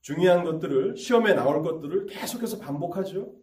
중요한 0.00 0.44
것들을 0.44 0.96
시험에 0.96 1.34
나올 1.34 1.62
것들을 1.62 2.06
계속해서 2.06 2.60
반복하죠. 2.60 3.34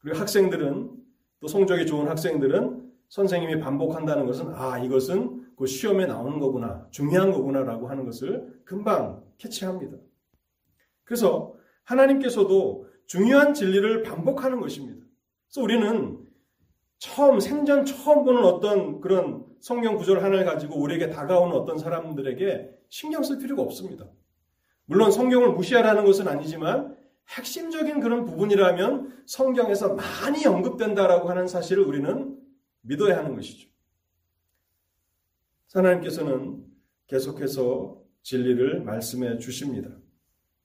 그리고 0.00 0.18
학생들은 0.18 0.99
또 1.40 1.48
성적이 1.48 1.86
좋은 1.86 2.08
학생들은 2.08 2.90
선생님이 3.08 3.60
반복한다는 3.60 4.26
것은 4.26 4.54
아 4.54 4.78
이것은 4.78 5.54
그 5.56 5.66
시험에 5.66 6.06
나오는 6.06 6.38
거구나 6.38 6.86
중요한 6.90 7.32
거구나라고 7.32 7.88
하는 7.88 8.04
것을 8.04 8.60
금방 8.64 9.24
캐치합니다. 9.38 9.96
그래서 11.04 11.54
하나님께서도 11.84 12.86
중요한 13.06 13.52
진리를 13.52 14.02
반복하는 14.02 14.60
것입니다. 14.60 15.04
그래서 15.48 15.62
우리는 15.62 16.24
처음, 16.98 17.40
생전 17.40 17.84
처음 17.84 18.24
보는 18.24 18.44
어떤 18.44 19.00
그런 19.00 19.44
성경 19.60 19.96
구절 19.96 20.22
하나를 20.22 20.44
가지고 20.44 20.80
우리에게 20.80 21.10
다가오는 21.10 21.56
어떤 21.56 21.78
사람들에게 21.78 22.70
신경 22.88 23.22
쓸 23.22 23.38
필요가 23.38 23.62
없습니다. 23.62 24.06
물론 24.84 25.10
성경을 25.10 25.52
무시하라는 25.52 26.04
것은 26.04 26.28
아니지만 26.28 26.96
핵심적인 27.30 28.00
그런 28.00 28.24
부분이라면 28.24 29.22
성경에서 29.26 29.94
많이 29.94 30.44
언급된다라고 30.46 31.30
하는 31.30 31.46
사실을 31.46 31.84
우리는 31.84 32.36
믿어야 32.82 33.18
하는 33.18 33.34
것이죠. 33.34 33.68
하나님께서는 35.72 36.64
계속해서 37.06 38.00
진리를 38.22 38.82
말씀해 38.82 39.38
주십니다. 39.38 39.90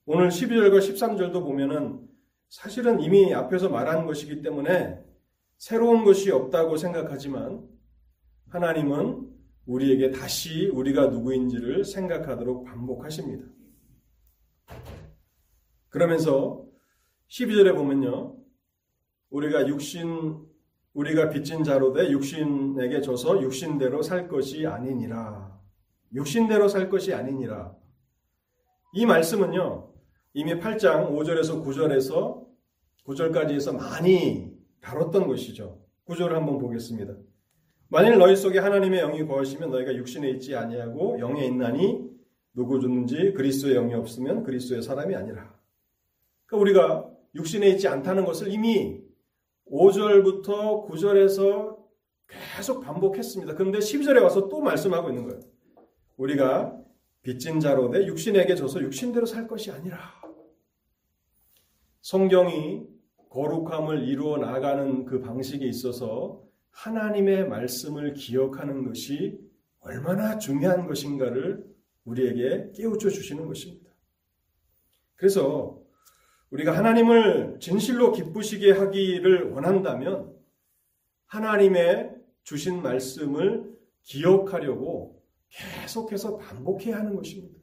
오늘 0.04 0.28
12절과 0.28 0.78
13절도 0.78 1.44
보면은 1.44 2.00
사실은 2.48 3.00
이미 3.00 3.32
앞에서 3.34 3.68
말한 3.68 4.06
것이기 4.06 4.42
때문에 4.42 5.04
새로운 5.58 6.04
것이 6.04 6.30
없다고 6.30 6.76
생각하지만 6.76 7.66
하나님은 8.48 9.26
우리에게 9.66 10.10
다시 10.10 10.68
우리가 10.68 11.08
누구인지를 11.08 11.84
생각하도록 11.84 12.64
반복하십니다. 12.64 13.55
그러면서 15.96 16.62
12절에 17.30 17.74
보면요. 17.74 18.36
우리가 19.30 19.66
육신, 19.66 20.36
우리가 20.92 21.30
빚진 21.30 21.64
자로 21.64 21.94
돼 21.94 22.10
육신에게 22.10 23.00
져서 23.00 23.40
육신대로 23.40 24.02
살 24.02 24.28
것이 24.28 24.66
아니니라. 24.66 25.58
육신대로 26.12 26.68
살 26.68 26.90
것이 26.90 27.14
아니니라. 27.14 27.74
이 28.92 29.06
말씀은요. 29.06 29.90
이미 30.34 30.60
8장 30.60 31.12
5절에서 31.12 31.64
9절에서 31.64 32.44
9절까지 33.06 33.52
해서 33.52 33.72
많이 33.72 34.52
다뤘던 34.82 35.26
것이죠. 35.26 35.80
9절을 36.08 36.32
한번 36.32 36.58
보겠습니다. 36.58 37.14
만일 37.88 38.18
너희 38.18 38.36
속에 38.36 38.58
하나님의 38.58 39.00
영이 39.00 39.26
거하시면 39.26 39.70
너희가 39.70 39.96
육신에 39.96 40.28
있지 40.32 40.54
아니하고 40.54 41.20
영에 41.20 41.46
있나니 41.46 42.06
누구 42.52 42.82
줬는지 42.82 43.32
그리스도의 43.32 43.76
영이 43.76 43.94
없으면 43.94 44.42
그리스도의 44.42 44.82
사람이 44.82 45.16
아니라. 45.16 45.55
그러니까 46.46 46.56
우리가 46.62 47.10
육신에 47.34 47.68
있지 47.70 47.88
않다는 47.88 48.24
것을 48.24 48.52
이미 48.52 49.00
5절부터 49.70 50.88
9절에서 50.88 51.76
계속 52.56 52.80
반복했습니다. 52.80 53.54
그런데 53.54 53.78
12절에 53.78 54.22
와서 54.22 54.48
또 54.48 54.60
말씀하고 54.60 55.10
있는 55.10 55.24
거예요. 55.24 55.40
우리가 56.16 56.76
빚진 57.22 57.60
자로 57.60 57.88
내 57.88 58.06
육신에게 58.06 58.54
져서 58.54 58.80
육신대로 58.82 59.26
살 59.26 59.46
것이 59.46 59.70
아니라 59.70 59.98
성경이 62.00 62.86
거룩함을 63.30 64.08
이루어 64.08 64.38
나가는 64.38 65.04
그 65.04 65.20
방식에 65.20 65.66
있어서 65.66 66.42
하나님의 66.70 67.48
말씀을 67.48 68.14
기억하는 68.14 68.84
것이 68.84 69.38
얼마나 69.80 70.38
중요한 70.38 70.86
것인가를 70.86 71.64
우리에게 72.04 72.72
깨우쳐 72.74 73.10
주시는 73.10 73.46
것입니다. 73.46 73.90
그래서 75.16 75.82
우리가 76.50 76.76
하나님을 76.76 77.58
진실로 77.60 78.12
기쁘시게 78.12 78.72
하기를 78.72 79.50
원한다면 79.50 80.34
하나님의 81.26 82.14
주신 82.44 82.82
말씀을 82.82 83.76
기억하려고 84.02 85.22
계속해서 85.48 86.36
반복해야 86.36 86.98
하는 86.98 87.16
것입니다. 87.16 87.58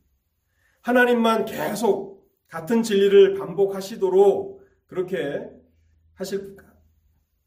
하나님만 0.82 1.46
계속 1.46 2.30
같은 2.48 2.84
진리를 2.84 3.36
반복하시도록 3.36 4.62
그렇게 4.88 5.50
하실, 6.13 6.58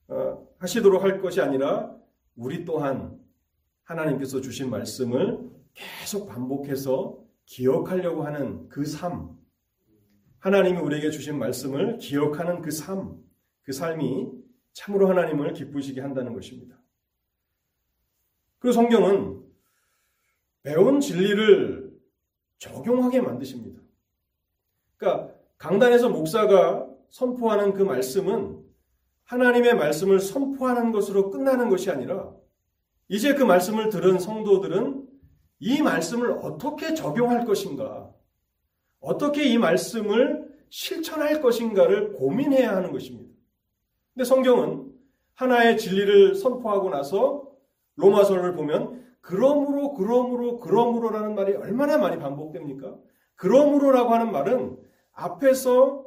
어, 0.08 0.48
하시도록 0.58 1.02
할 1.02 1.20
것이 1.20 1.40
아니라 1.40 1.94
우리 2.34 2.64
또한 2.64 3.18
하나님께서 3.84 4.40
주신 4.40 4.70
말씀을 4.70 5.38
계속 5.74 6.26
반복해서 6.26 7.22
기억하려고 7.44 8.24
하는 8.24 8.68
그 8.68 8.84
삶, 8.84 9.36
하나님이 10.46 10.78
우리에게 10.78 11.10
주신 11.10 11.40
말씀을 11.40 11.98
기억하는 11.98 12.62
그 12.62 12.70
삶, 12.70 13.20
그 13.64 13.72
삶이 13.72 14.30
참으로 14.74 15.08
하나님을 15.08 15.52
기쁘시게 15.54 16.00
한다는 16.00 16.34
것입니다. 16.34 16.78
그리고 18.60 18.72
성경은 18.72 19.42
배운 20.62 21.00
진리를 21.00 21.90
적용하게 22.58 23.22
만드십니다. 23.22 23.80
그러니까 24.96 25.34
강단에서 25.58 26.10
목사가 26.10 26.88
선포하는 27.10 27.72
그 27.72 27.82
말씀은 27.82 28.64
하나님의 29.24 29.74
말씀을 29.74 30.20
선포하는 30.20 30.92
것으로 30.92 31.32
끝나는 31.32 31.70
것이 31.70 31.90
아니라 31.90 32.32
이제 33.08 33.34
그 33.34 33.42
말씀을 33.42 33.88
들은 33.88 34.20
성도들은 34.20 35.08
이 35.58 35.82
말씀을 35.82 36.30
어떻게 36.30 36.94
적용할 36.94 37.44
것인가, 37.44 38.14
어떻게 39.06 39.44
이 39.44 39.56
말씀을 39.56 40.52
실천할 40.68 41.40
것인가를 41.40 42.14
고민해야 42.14 42.74
하는 42.74 42.90
것입니다. 42.90 43.32
근데 44.12 44.24
성경은 44.24 44.92
하나의 45.34 45.78
진리를 45.78 46.34
선포하고 46.34 46.90
나서 46.90 47.48
로마서를 47.94 48.54
보면 48.54 49.04
그러므로 49.20 49.94
그러므로 49.94 50.58
그러므로라는 50.58 51.36
말이 51.36 51.54
얼마나 51.54 51.98
많이 51.98 52.18
반복됩니까? 52.18 52.96
그러므로라고 53.36 54.12
하는 54.12 54.32
말은 54.32 54.76
앞에서 55.12 56.06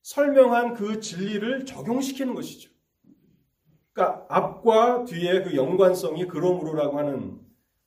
설명한 0.00 0.74
그 0.74 1.00
진리를 1.00 1.66
적용시키는 1.66 2.34
것이죠. 2.34 2.70
그러니까 3.92 4.24
앞과 4.30 5.04
뒤의 5.04 5.44
그 5.44 5.56
연관성이 5.56 6.26
그러므로라고 6.26 6.98
하는 6.98 7.38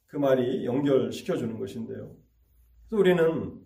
그 0.05 0.17
말이 0.17 0.65
연결시켜 0.65 1.37
주는 1.37 1.57
것인데요. 1.57 2.15
그래서 2.87 2.99
우리는 2.99 3.60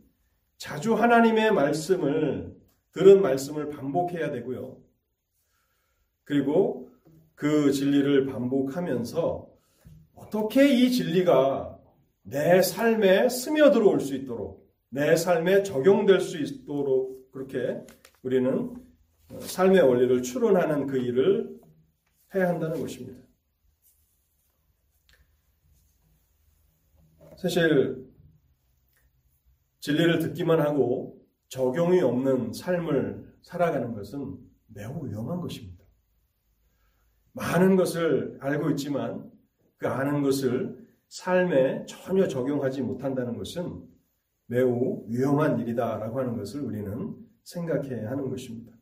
자주 0.57 0.93
하나님의 0.93 1.51
말씀을 1.53 2.55
들은 2.91 3.21
말씀을 3.21 3.69
반복해야 3.69 4.31
되고요. 4.31 4.77
그리고 6.23 6.89
그 7.35 7.71
진리를 7.71 8.25
반복하면서 8.27 9.49
어떻게 10.15 10.69
이 10.69 10.91
진리가 10.91 11.77
내 12.23 12.61
삶에 12.61 13.29
스며들어올 13.29 13.99
수 13.99 14.15
있도록 14.15 14.65
내 14.89 15.15
삶에 15.15 15.63
적용될 15.63 16.21
수 16.21 16.37
있도록 16.37 17.31
그렇게 17.31 17.85
우리는 18.23 18.73
삶의 19.39 19.81
원리를 19.81 20.21
추론하는 20.23 20.87
그 20.87 20.97
일을 20.97 21.59
해야 22.33 22.47
한다는 22.47 22.79
것입니다. 22.79 23.19
사실 27.37 28.05
진리를 29.85 30.17
듣기만 30.17 30.61
하고 30.61 31.21
적용이 31.47 32.01
없는 32.01 32.53
삶을 32.53 33.35
살아가는 33.43 33.93
것은 33.93 34.35
매우 34.65 35.07
위험한 35.07 35.39
것입니다. 35.39 35.85
많은 37.33 37.75
것을 37.75 38.35
알고 38.41 38.71
있지만 38.71 39.31
그 39.77 39.87
아는 39.87 40.23
것을 40.23 40.83
삶에 41.09 41.85
전혀 41.85 42.27
적용하지 42.27 42.81
못한다는 42.81 43.37
것은 43.37 43.83
매우 44.47 45.05
위험한 45.07 45.59
일이다라고 45.59 46.19
하는 46.19 46.35
것을 46.35 46.61
우리는 46.61 47.15
생각해야 47.43 48.09
하는 48.09 48.27
것입니다. 48.31 48.73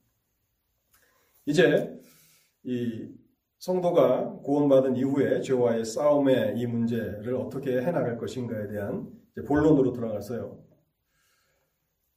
이제 1.46 2.00
이 2.64 3.10
성도가 3.60 4.38
구원받은 4.38 4.96
이후에 4.96 5.42
죄와의 5.42 5.84
싸움의 5.84 6.58
이 6.60 6.66
문제를 6.66 7.36
어떻게 7.36 7.82
해나갈 7.82 8.18
것인가에 8.18 8.68
대한 8.70 9.12
본론으로 9.46 9.92
들어가서요. 9.92 10.73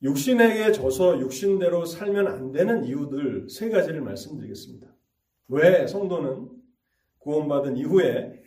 육신에게 0.02 0.72
져서 0.72 1.20
육신대로 1.20 1.84
살면 1.86 2.26
안 2.26 2.52
되는 2.52 2.84
이유들 2.84 3.48
세 3.48 3.70
가지를 3.70 4.02
말씀드리겠습니다. 4.02 4.86
왜 5.48 5.86
성도는 5.86 6.50
구원받은 7.18 7.76
이후에 7.76 8.42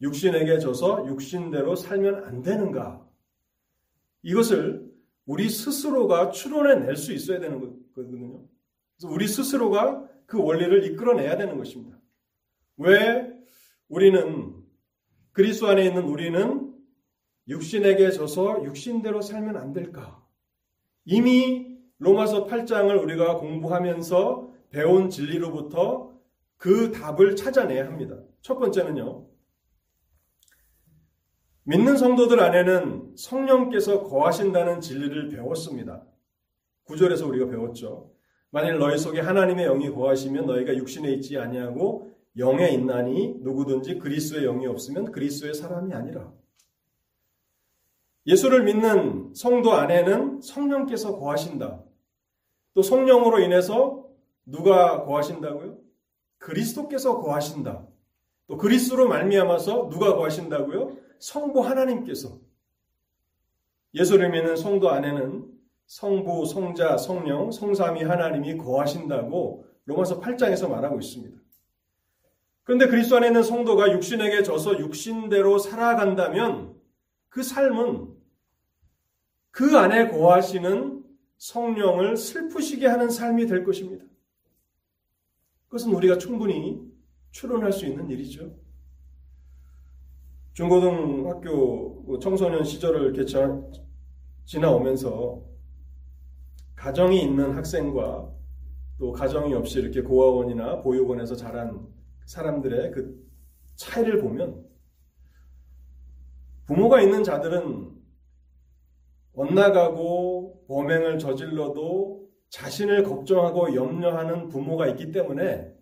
육신에게 0.00 0.58
져서 0.58 1.06
육신대로 1.06 1.76
살면 1.76 2.24
안 2.24 2.42
되는가? 2.42 3.08
이것을 4.22 4.92
우리 5.24 5.48
스스로가 5.48 6.30
추론해낼 6.30 6.96
수 6.96 7.12
있어야 7.12 7.40
되는 7.40 7.60
거거든요. 7.60 8.44
그래서 8.96 9.12
우리 9.12 9.26
스스로가 9.28 10.08
그 10.26 10.42
원리를 10.42 10.84
이끌어내야 10.84 11.36
되는 11.36 11.56
것입니다. 11.56 11.98
왜 12.76 13.32
우리는 13.88 14.54
그리스도 15.32 15.68
안에 15.68 15.86
있는 15.86 16.04
우리는 16.04 16.74
육신에게 17.48 18.10
져서 18.10 18.64
육신대로 18.64 19.22
살면 19.22 19.56
안 19.56 19.72
될까? 19.72 20.21
이미 21.04 21.78
로마서 21.98 22.46
8장을 22.46 23.02
우리가 23.02 23.36
공부하면서 23.36 24.50
배운 24.70 25.10
진리로부터 25.10 26.12
그 26.56 26.92
답을 26.92 27.36
찾아내야 27.36 27.86
합니다. 27.86 28.16
첫 28.40 28.58
번째는요. 28.58 29.26
믿는 31.64 31.96
성도들 31.96 32.40
안에는 32.40 33.14
성령께서 33.16 34.02
거하신다는 34.02 34.80
진리를 34.80 35.28
배웠습니다. 35.28 36.04
구절에서 36.84 37.26
우리가 37.28 37.46
배웠죠. 37.48 38.12
만일 38.50 38.78
너희 38.78 38.98
속에 38.98 39.20
하나님의 39.20 39.66
영이 39.66 39.90
거하시면 39.90 40.46
너희가 40.46 40.76
육신에 40.76 41.10
있지 41.12 41.38
아니하고 41.38 42.12
영에 42.36 42.70
있나니 42.70 43.36
누구든지 43.40 43.98
그리스도의 43.98 44.44
영이 44.44 44.66
없으면 44.66 45.12
그리스도의 45.12 45.54
사람이 45.54 45.94
아니라. 45.94 46.32
예수를 48.26 48.62
믿는 48.64 49.32
성도 49.34 49.72
안에는 49.72 50.40
성령께서 50.40 51.18
거하신다. 51.18 51.80
또 52.74 52.82
성령으로 52.82 53.40
인해서 53.40 54.06
누가 54.46 55.04
거하신다고요? 55.04 55.78
그리스도께서 56.38 57.20
거하신다. 57.20 57.86
또 58.46 58.56
그리스도로 58.56 59.08
말미암아서 59.08 59.88
누가 59.90 60.14
거하신다고요? 60.14 60.96
성부 61.18 61.60
하나님께서 61.60 62.38
예수를 63.94 64.30
믿는 64.30 64.56
성도 64.56 64.90
안에는 64.90 65.52
성부, 65.86 66.46
성자, 66.46 66.96
성령, 66.96 67.50
성삼위 67.50 68.02
하나님이 68.04 68.56
거하신다고 68.56 69.66
로마서 69.84 70.20
8장에서 70.20 70.68
말하고 70.68 70.98
있습니다. 70.98 71.36
그런데 72.64 72.86
그리스도 72.86 73.16
안에 73.16 73.26
있는 73.26 73.42
성도가 73.42 73.92
육신에게 73.92 74.42
져서 74.42 74.78
육신대로 74.78 75.58
살아간다면 75.58 76.74
그 77.32 77.42
삶은 77.42 78.14
그 79.50 79.78
안에 79.78 80.08
거하시는 80.08 81.02
성령을 81.38 82.14
슬프시게 82.14 82.86
하는 82.86 83.08
삶이 83.08 83.46
될 83.46 83.64
것입니다. 83.64 84.04
그것은 85.64 85.94
우리가 85.94 86.18
충분히 86.18 86.78
추론할 87.30 87.72
수 87.72 87.86
있는 87.86 88.10
일이죠. 88.10 88.54
중고등학교 90.52 92.18
청소년 92.18 92.64
시절을 92.64 93.14
이렇게 93.14 93.24
지나오면서 94.44 95.42
가정이 96.76 97.22
있는 97.22 97.56
학생과 97.56 98.30
또 98.98 99.12
가정이 99.12 99.54
없이 99.54 99.80
이렇게 99.80 100.02
고아원이나 100.02 100.82
보육원에서 100.82 101.34
자란 101.36 101.88
사람들의 102.26 102.90
그 102.90 103.26
차이를 103.76 104.20
보면 104.20 104.71
부모가 106.66 107.00
있는 107.00 107.24
자들은 107.24 107.90
엇나가고 109.34 110.64
범행을 110.68 111.18
저질러도 111.18 112.28
자신을 112.50 113.02
걱정하고 113.02 113.74
염려하는 113.74 114.48
부모가 114.48 114.86
있기 114.88 115.10
때문에 115.10 115.72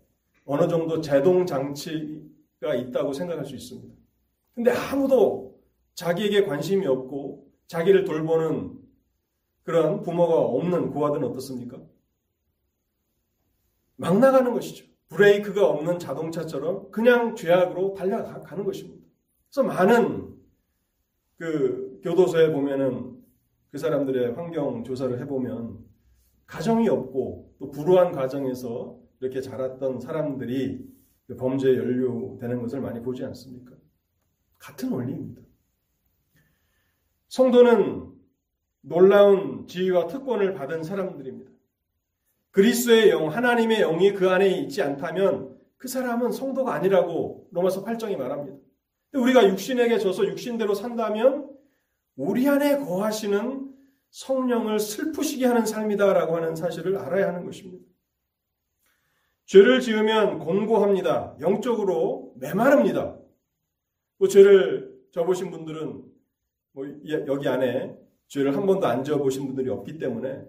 어느 0.45 0.69
정도 0.69 1.01
제동 1.01 1.45
장치가 1.47 2.75
있다고 2.75 3.13
생각할 3.13 3.45
수 3.45 3.55
있습니다. 3.55 3.95
근데 4.55 4.71
아무도 4.71 5.59
자기에게 5.95 6.45
관심이 6.45 6.87
없고 6.87 7.51
자기를 7.67 8.05
돌보는 8.05 8.79
그런 9.63 10.03
부모가 10.03 10.39
없는 10.39 10.91
고아들은 10.91 11.27
어떻습니까? 11.29 11.79
막 13.97 14.19
나가는 14.19 14.53
것이죠. 14.53 14.87
브레이크가 15.09 15.69
없는 15.69 15.99
자동차처럼 15.99 16.91
그냥 16.91 17.35
죄악으로 17.35 17.95
달려가는 17.95 18.65
것입니다. 18.65 19.05
그래서 19.49 19.63
많은 19.63 20.40
그 21.41 21.99
교도소에 22.05 22.53
보면은 22.53 23.17
그 23.71 23.79
사람들의 23.79 24.35
환경 24.35 24.85
조사를 24.85 25.19
해보면 25.21 25.79
가정이 26.45 26.87
없고 26.87 27.55
또 27.59 27.71
불우한 27.71 28.13
가정에서 28.13 28.99
이렇게 29.21 29.41
자랐던 29.41 30.01
사람들이 30.01 30.87
그 31.27 31.37
범죄에 31.37 31.79
연루되는 31.79 32.61
것을 32.61 32.83
많이 32.83 33.01
보지 33.01 33.25
않습니까? 33.25 33.75
같은 34.59 34.93
원리입니다. 34.93 35.41
성도는 37.29 38.13
놀라운 38.83 39.67
지위와 39.67 40.09
특권을 40.09 40.53
받은 40.53 40.83
사람들입니다. 40.83 41.51
그리스의 42.51 43.09
영, 43.11 43.29
하나님의 43.29 43.79
영이 43.79 44.13
그 44.13 44.29
안에 44.29 44.47
있지 44.59 44.83
않다면 44.83 45.59
그 45.79 45.89
사람은 45.89 46.33
성도가 46.33 46.75
아니라고 46.75 47.49
로마서 47.51 47.83
8장이 47.83 48.19
말합니다. 48.19 48.59
우리가 49.13 49.49
육신에게 49.49 49.99
져서 49.99 50.27
육신대로 50.27 50.75
산다면 50.75 51.51
우리 52.17 52.49
안에 52.49 52.79
거하시는 52.79 53.71
성령을 54.11 54.79
슬프시게 54.79 55.47
하는 55.47 55.65
삶이다라고 55.65 56.37
하는 56.37 56.55
사실을 56.55 56.99
알아야 56.99 57.29
하는 57.29 57.45
것입니다. 57.45 57.85
죄를 59.47 59.81
지으면 59.81 60.39
공고합니다. 60.39 61.37
영적으로 61.41 62.35
메마릅니다. 62.37 63.17
뭐 64.19 64.29
죄를 64.29 64.95
져보신 65.13 65.51
분들은 65.51 66.05
뭐 66.73 66.87
여기 67.27 67.49
안에 67.49 67.97
죄를 68.29 68.57
한 68.57 68.65
번도 68.67 68.87
안 68.87 69.03
져보신 69.03 69.47
분들이 69.47 69.69
없기 69.71 69.99
때문에 69.99 70.45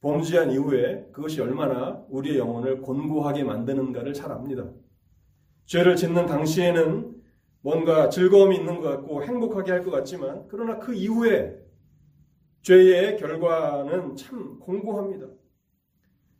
범죄한 0.00 0.52
이후에 0.52 1.08
그것이 1.12 1.40
얼마나 1.40 2.04
우리의 2.08 2.38
영혼을 2.38 2.80
곤고하게 2.82 3.42
만드는가를 3.42 4.12
잘 4.12 4.30
압니다. 4.30 4.70
죄를 5.64 5.96
짓는 5.96 6.26
당시에는 6.26 7.15
뭔가 7.66 8.08
즐거움이 8.08 8.54
있는 8.58 8.80
것 8.80 8.88
같고 8.88 9.24
행복하게 9.24 9.72
할 9.72 9.82
것 9.82 9.90
같지만 9.90 10.44
그러나 10.46 10.78
그 10.78 10.94
이후에 10.94 11.58
죄의 12.62 13.16
결과는 13.16 14.14
참 14.14 14.60
공고합니다. 14.60 15.26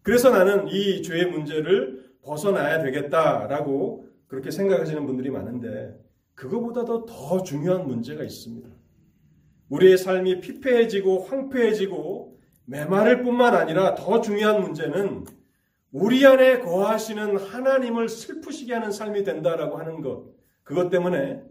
그래서 0.03 0.31
나는 0.31 0.69
이 0.69 1.03
죄의 1.03 1.27
문제를 1.27 2.13
벗어나야 2.23 2.81
되겠다라고 2.81 4.07
그렇게 4.29 4.53
생각하시는 4.53 5.05
분들이 5.05 5.31
많은데 5.31 5.99
그거보다도 6.35 7.07
더 7.07 7.43
중요한 7.43 7.89
문제가 7.89 8.23
있습니다. 8.23 8.69
우리의 9.69 9.99
삶이 9.99 10.39
피폐해지고 10.41 11.25
황폐해지고 11.25 12.39
메마를 12.67 13.25
뿐만 13.25 13.57
아니라 13.57 13.97
더 13.97 14.21
중요한 14.21 14.61
문제는 14.61 15.25
우리 15.91 16.25
안에 16.25 16.61
거하시는 16.61 17.37
하나님을 17.37 18.09
슬프시게 18.09 18.75
하는 18.75 18.93
삶이 18.93 19.25
된다라고 19.25 19.77
하는 19.79 20.03
것. 20.03 20.36
그것 20.67 20.91
때문에 20.91 21.45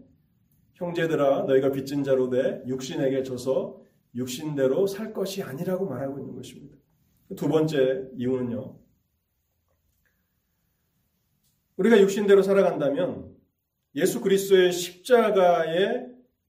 형제들아 0.74 1.44
너희가 1.44 1.72
빚진 1.72 2.04
자로 2.04 2.28
돼 2.28 2.62
육신에게 2.66 3.22
져서 3.22 3.80
육신대로 4.14 4.86
살 4.86 5.14
것이 5.14 5.42
아니라고 5.42 5.86
말하고 5.86 6.18
있는 6.18 6.36
것입니다. 6.36 6.76
두 7.34 7.48
번째 7.48 8.10
이유는요. 8.14 8.78
우리가 11.78 11.98
육신대로 11.98 12.42
살아간다면 12.42 13.34
예수 13.94 14.20
그리스도의 14.20 14.70
십자가의 14.72 16.08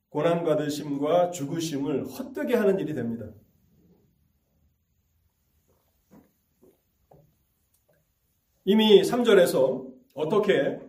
고난 0.09 0.43
받으심과 0.43 1.31
죽으심을 1.31 2.05
헛되게 2.05 2.53
하는 2.53 2.79
일이 2.79 2.93
됩니다. 2.93 3.31
이미 8.65 9.01
3절에서 9.03 9.89
어떻게 10.15 10.86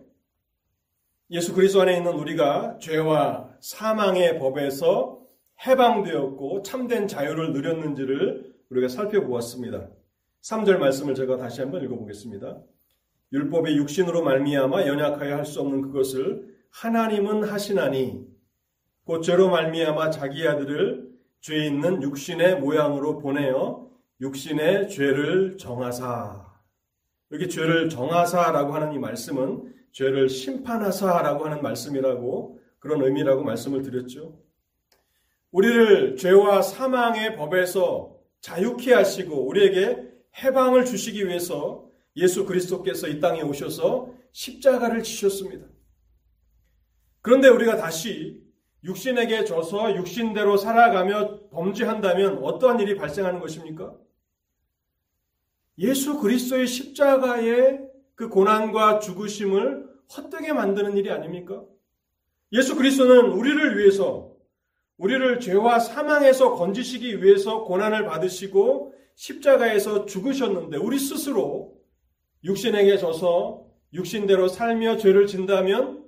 예수 1.31 1.53
그리스도 1.53 1.81
안에 1.81 1.97
있는 1.97 2.13
우리가 2.13 2.79
죄와 2.79 3.49
사망의 3.59 4.39
법에서 4.39 5.19
해방되었고 5.65 6.63
참된 6.63 7.07
자유를 7.07 7.53
누렸는지를 7.53 8.55
우리가 8.69 8.87
살펴보았습니다. 8.87 9.89
3절 10.41 10.77
말씀을 10.77 11.13
제가 11.13 11.37
다시 11.37 11.61
한번 11.61 11.83
읽어보겠습니다. 11.83 12.57
율법의 13.31 13.77
육신으로 13.77 14.23
말미암아 14.23 14.87
연약하여 14.87 15.35
할 15.35 15.45
수 15.45 15.61
없는 15.61 15.83
그것을 15.83 16.47
하나님은 16.71 17.43
하시나니 17.43 18.25
곧 19.05 19.21
죄로 19.21 19.49
말미암아 19.49 20.09
자기 20.09 20.47
아들을 20.47 21.09
죄 21.41 21.65
있는 21.65 22.01
육신의 22.01 22.59
모양으로 22.59 23.19
보내어 23.19 23.87
육신의 24.21 24.89
죄를 24.89 25.57
정하사 25.57 26.45
여기 27.31 27.47
죄를 27.49 27.89
정하사라고 27.89 28.73
하는 28.73 28.93
이 28.93 28.97
말씀은 28.97 29.78
죄를 29.91 30.29
심판하사라고 30.29 31.45
하는 31.45 31.61
말씀이라고 31.61 32.59
그런 32.79 33.03
의미라고 33.03 33.43
말씀을 33.43 33.81
드렸죠. 33.81 34.39
우리를 35.51 36.15
죄와 36.15 36.61
사망의 36.61 37.35
법에서 37.35 38.15
자유케 38.41 38.93
하시고 38.93 39.47
우리에게 39.47 40.07
해방을 40.43 40.85
주시기 40.85 41.27
위해서 41.27 41.89
예수 42.15 42.45
그리스도께서 42.45 43.07
이 43.07 43.19
땅에 43.19 43.41
오셔서 43.41 44.13
십자가를 44.31 45.03
지셨습니다. 45.03 45.65
그런데 47.21 47.47
우리가 47.49 47.77
다시 47.77 48.41
육신에게 48.83 49.43
져서 49.43 49.95
육신대로 49.97 50.55
살아가며 50.55 51.49
범죄한다면 51.49 52.43
어떠한 52.43 52.79
일이 52.79 52.95
발생하는 52.95 53.39
것입니까? 53.39 53.93
예수 55.79 56.19
그리스도의 56.19 56.67
십자가의 56.67 57.88
그 58.19 58.27
고난과 58.27 58.99
죽으심을 58.99 59.87
헛되게 60.17 60.51
만드는 60.51 60.97
일이 60.97 61.09
아닙니까? 61.09 61.63
예수 62.51 62.75
그리스도는 62.75 63.31
우리를 63.31 63.77
위해서 63.77 64.35
우리를 64.97 65.39
죄와 65.39 65.79
사망에서 65.79 66.55
건지시기 66.55 67.23
위해서 67.23 67.63
고난을 67.63 68.03
받으시고 68.03 68.93
십자가에서 69.15 70.05
죽으셨는데 70.05 70.75
우리 70.75 70.99
스스로 70.99 71.79
육신에게 72.43 72.97
져서 72.97 73.65
육신대로 73.93 74.49
살며 74.49 74.97
죄를 74.97 75.25
진다면 75.25 76.05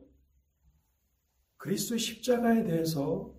그리스도의 1.59 1.97
십자가에 1.97 2.65
대해서 2.65 3.33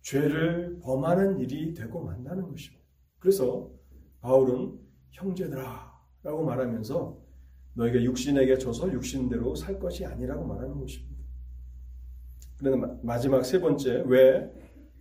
죄를 0.00 0.78
범하는 0.80 1.40
일이 1.40 1.74
되고 1.74 2.02
만다는 2.02 2.48
것입니다. 2.48 2.82
그래서 3.18 3.70
바울은 4.22 4.78
형제들아 5.10 5.92
라고 6.22 6.42
말하면서 6.42 7.27
너희가 7.74 8.02
육신에게 8.02 8.58
져서 8.58 8.92
육신대로 8.92 9.54
살 9.54 9.78
것이 9.78 10.04
아니라고 10.04 10.46
말하는 10.46 10.78
것입니다. 10.80 11.18
그런데 12.58 12.98
마지막 13.02 13.44
세 13.44 13.60
번째, 13.60 14.02
왜 14.06 14.50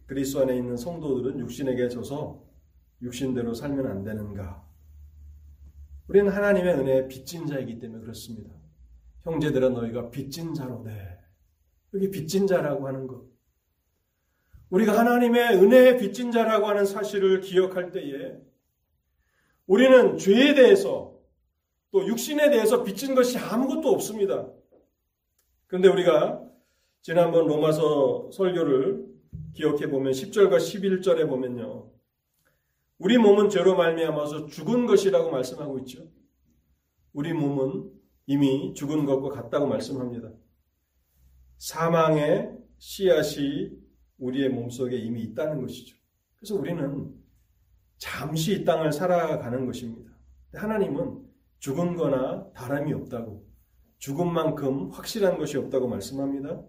그리스도 0.06 0.42
안에 0.42 0.56
있는 0.56 0.78
성도들은 0.78 1.40
육신에게 1.40 1.90
져서 1.90 2.46
육신대로 3.02 3.54
살면 3.54 3.88
안 3.88 4.04
되는가? 4.04 4.66
우리는 6.08 6.32
하나님의 6.32 6.74
은혜에 6.76 7.08
빚진 7.08 7.46
자이기 7.48 7.80
때문에 7.80 8.02
그렇습니다. 8.02 8.50
형제들아 9.22 9.70
너희가 9.70 10.10
빚진 10.10 10.54
자로 10.54 10.84
돼. 10.84 11.20
여기 11.94 12.10
빚진 12.10 12.48
자라고 12.48 12.88
하는 12.88 13.08
것. 13.08 13.26
우리가 14.70 14.98
하나님의 14.98 15.58
은혜에 15.58 15.98
빚진 15.98 16.32
자라고 16.32 16.68
하는 16.68 16.86
사실을 16.86 17.42
기억할 17.42 17.92
때에 17.92 18.38
우리는 19.66 20.18
죄에 20.18 20.54
대해서 20.56 21.17
또 21.92 22.06
육신에 22.06 22.50
대해서 22.50 22.84
빚진 22.84 23.16
것이 23.16 23.38
아무것도 23.38 23.90
없습니다. 23.90 24.50
그런데 25.68 25.88
우리가 25.88 26.44
지난번 27.02 27.48
로마서 27.48 28.32
설교를 28.32 29.06
기억해 29.54 29.90
보면 29.90 30.12
10절과 30.12 30.58
11절에 30.58 31.28
보면요. 31.28 31.92
우리 33.00 33.18
몸은 33.18 33.50
죄로 33.50 33.76
말미암아서 33.76 34.48
죽은 34.48 34.86
것이라고 34.88 35.30
말씀하고 35.32 35.80
있죠. 35.80 36.10
우리 37.14 37.34
몸은 37.34 37.92
이미 38.26 38.74
죽은 38.74 39.06
것과 39.06 39.30
같다고 39.30 39.68
말씀합니다. 39.68 40.32
사망의 41.58 42.58
씨앗이 42.78 43.72
우리의 44.18 44.50
몸속에 44.50 44.98
이미 44.98 45.22
있다는 45.24 45.62
것이죠. 45.62 45.96
그래서 46.36 46.56
우리는 46.56 47.14
잠시 47.98 48.54
이 48.54 48.66
땅을 48.66 48.92
살아가는 48.92 49.66
것입니다. 49.66 50.12
하나님은 50.54 51.27
죽은 51.60 51.96
거나 51.96 52.52
다름이 52.54 52.94
없다고, 52.94 53.48
죽은 53.98 54.32
만큼 54.32 54.90
확실한 54.92 55.38
것이 55.38 55.58
없다고 55.58 55.88
말씀합니다. 55.88 56.62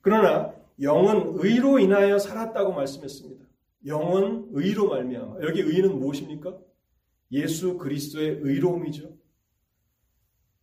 그러나 0.00 0.54
영은 0.80 1.34
의로 1.36 1.78
인하여 1.78 2.18
살았다고 2.18 2.72
말씀했습니다. 2.72 3.44
영은 3.86 4.48
의로 4.52 4.88
말미암아. 4.88 5.40
여기 5.42 5.60
의는 5.60 5.98
무엇입니까? 5.98 6.58
예수 7.32 7.78
그리스도의 7.78 8.40
의로움이죠. 8.42 9.16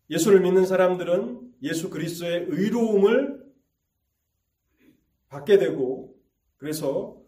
예수를 0.09 0.41
믿는 0.41 0.65
사람들은 0.65 1.53
예수 1.63 1.89
그리스도의 1.89 2.45
의로움을 2.49 3.45
받게 5.29 5.57
되고 5.57 6.15
그래서 6.57 7.21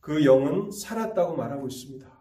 그 0.00 0.24
영은 0.24 0.70
살았다고 0.70 1.36
말하고 1.36 1.68
있습니다. 1.68 2.17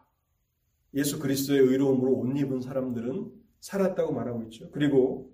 예수 0.94 1.20
그리스도의 1.20 1.60
의로움으로 1.60 2.14
옷 2.14 2.38
입은 2.38 2.62
사람들은 2.62 3.32
살았다고 3.60 4.14
말하고 4.14 4.44
있죠. 4.44 4.70
그리고 4.72 5.34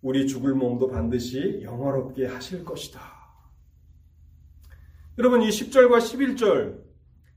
우리 0.00 0.26
죽을 0.26 0.54
몸도 0.54 0.88
반드시 0.88 1.60
영화롭게 1.62 2.26
하실 2.26 2.64
것이다. 2.64 3.00
여러분 5.18 5.42
이 5.42 5.48
10절과 5.48 5.98
11절 5.98 6.82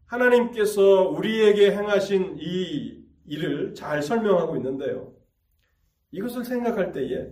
하나님께서 0.06 1.10
우리에게 1.10 1.71
행하신 1.71 2.38
이 2.39 3.04
일을 3.26 3.74
잘 3.74 4.02
설명하고 4.02 4.56
있는데요. 4.58 5.13
이것을 6.12 6.45
생각할 6.45 6.91
때에 6.91 7.32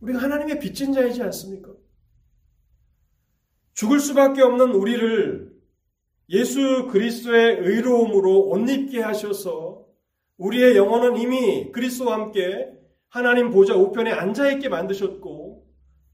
우리가 0.00 0.22
하나님의 0.22 0.60
빚진 0.60 0.92
자이지 0.92 1.22
않습니까? 1.22 1.72
죽을 3.72 3.98
수밖에 3.98 4.42
없는 4.42 4.70
우리를 4.70 5.53
예수 6.30 6.88
그리스도의 6.90 7.58
의로움으로 7.60 8.48
옷 8.48 8.68
입게 8.68 9.00
하셔서 9.02 9.84
우리의 10.38 10.76
영혼은 10.76 11.16
이미 11.16 11.70
그리스도와 11.70 12.14
함께 12.14 12.72
하나님 13.08 13.50
보좌 13.50 13.74
우편에 13.74 14.10
앉아 14.10 14.50
있게 14.52 14.68
만드셨고 14.68 15.64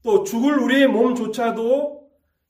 또 0.03 0.23
죽을 0.23 0.59
우리의 0.59 0.87
몸조차도 0.87 2.09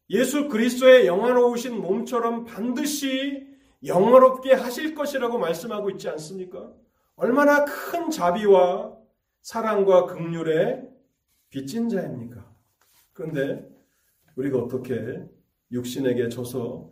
예수 0.10 0.50
그리스도의 0.50 1.08
영화로우신 1.08 1.80
몸처럼 1.80 2.46
반드시 2.46 3.48
영화롭게 3.86 4.54
하실 4.54 4.94
것이라고 4.94 5.38
말씀하고 5.38 5.90
있지 5.92 6.10
않습니까? 6.10 6.72
얼마나 7.16 7.66
큰 7.66 8.10
자비와 8.10 8.94
사랑과 9.42 10.06
극률의 10.06 10.88
빚진 11.50 11.90
자입니까? 11.90 12.46
그런데 13.14 13.68
우리가 14.36 14.60
어떻게 14.60 15.24
육신에게 15.72 16.30
져서 16.30 16.92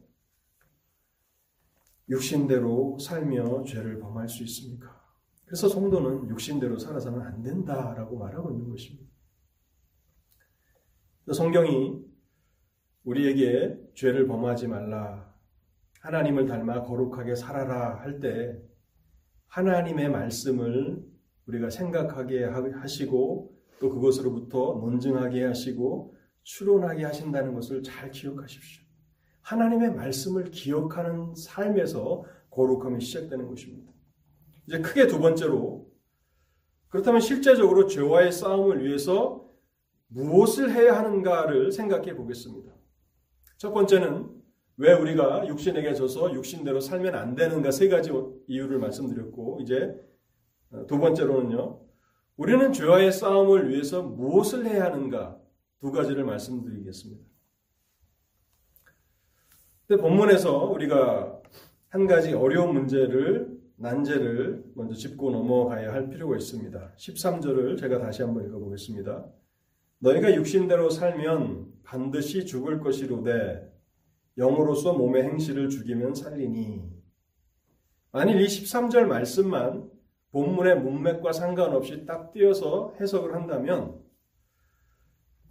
육신대로 2.10 2.98
살며 3.00 3.64
죄를 3.64 4.00
범할 4.00 4.28
수 4.28 4.44
있습니까? 4.44 5.00
그래서 5.46 5.68
성도는 5.68 6.30
육신대로 6.30 6.78
살아서는 6.78 7.22
안 7.22 7.42
된다라고 7.42 8.18
말하고 8.18 8.52
있는 8.52 8.70
것입니다. 8.70 9.10
성경이 11.32 12.04
우리에게 13.04 13.80
죄를 13.96 14.28
범하지 14.28 14.68
말라, 14.68 15.34
하나님을 16.02 16.48
닮아 16.48 16.84
거룩하게 16.84 17.36
살아라 17.36 18.00
할 18.02 18.20
때 18.20 18.60
하나님의 19.48 20.10
말씀을 20.10 21.04
우리가 21.48 21.70
생각하게 21.72 22.44
하시고 22.46 23.58
또 23.80 23.90
그것으로부터 23.90 24.80
논증하게 24.82 25.46
하시고 25.46 26.16
추론하게 26.44 27.06
하신다는 27.06 27.54
것을 27.54 27.82
잘 27.82 28.12
기억하십시오. 28.12 28.84
하나님의 29.42 29.94
말씀을 29.96 30.52
기억하는 30.52 31.34
삶에서 31.36 32.26
거룩함이 32.50 33.02
시작되는 33.02 33.48
것입니다. 33.48 33.92
이제 34.68 34.80
크게 34.80 35.08
두 35.08 35.20
번째로 35.20 35.90
그렇다면 36.90 37.22
실제적으로 37.22 37.88
죄와의 37.88 38.32
싸움을 38.32 38.84
위해서 38.84 39.48
무엇을 40.08 40.72
해야 40.72 40.98
하는가를 40.98 41.72
생각해 41.72 42.16
보겠습니다. 42.16 42.74
첫 43.58 43.74
번째는 43.74 44.28
왜 44.78 44.94
우리가 44.94 45.46
육신에게 45.48 45.94
져서 45.94 46.34
육신대로 46.34 46.80
살면 46.80 47.14
안 47.14 47.36
되는가 47.36 47.72
세 47.72 47.90
가지 47.90 48.12
이유를 48.48 48.80
말씀드렸고 48.80 49.60
이제 49.62 49.94
두 50.88 50.98
번째로는요. 51.00 51.82
우리는 52.38 52.72
죄와의 52.72 53.12
싸움을 53.12 53.70
위해서 53.70 54.02
무엇을 54.02 54.66
해야 54.66 54.86
하는가 54.86 55.38
두 55.80 55.92
가지를 55.92 56.24
말씀드리겠습니다. 56.24 57.29
근데 59.90 60.04
본문에서 60.04 60.66
우리가 60.66 61.42
한 61.88 62.06
가지 62.06 62.32
어려운 62.34 62.74
문제를 62.74 63.58
난제를 63.78 64.66
먼저 64.76 64.94
짚고 64.94 65.32
넘어가야 65.32 65.92
할 65.92 66.12
필요가 66.12 66.38
있습니다. 66.38 66.94
13절을 66.96 67.80
제가 67.80 67.98
다시 67.98 68.22
한번 68.22 68.46
읽어보겠습니다. 68.46 69.26
너희가 69.98 70.36
육신대로 70.36 70.92
살면 70.92 71.66
반드시 71.82 72.46
죽을 72.46 72.80
것이로되 72.82 73.68
영으로서 74.38 74.94
몸의 74.94 75.24
행실을 75.24 75.70
죽이면 75.70 76.14
살리니 76.14 76.84
만일 78.12 78.42
이 78.42 78.46
13절 78.46 79.06
말씀만 79.06 79.90
본문의 80.32 80.82
문맥과 80.82 81.34
상관없이 81.34 82.06
딱 82.06 82.32
띄어서 82.32 82.94
해석을 83.02 83.34
한다면 83.34 84.00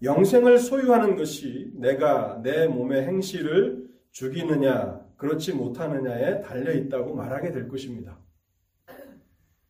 영생을 0.01 0.61
소유하는 0.61 1.17
것이 1.17 1.73
내가 1.75 2.41
내 2.45 2.69
몸의 2.69 3.03
행실을 3.03 3.88
죽이느냐 4.19 5.01
그렇지 5.17 5.53
못하느냐에 5.53 6.41
달려 6.41 6.73
있다고 6.73 7.15
말하게 7.15 7.53
될 7.53 7.69
것입니다. 7.69 8.19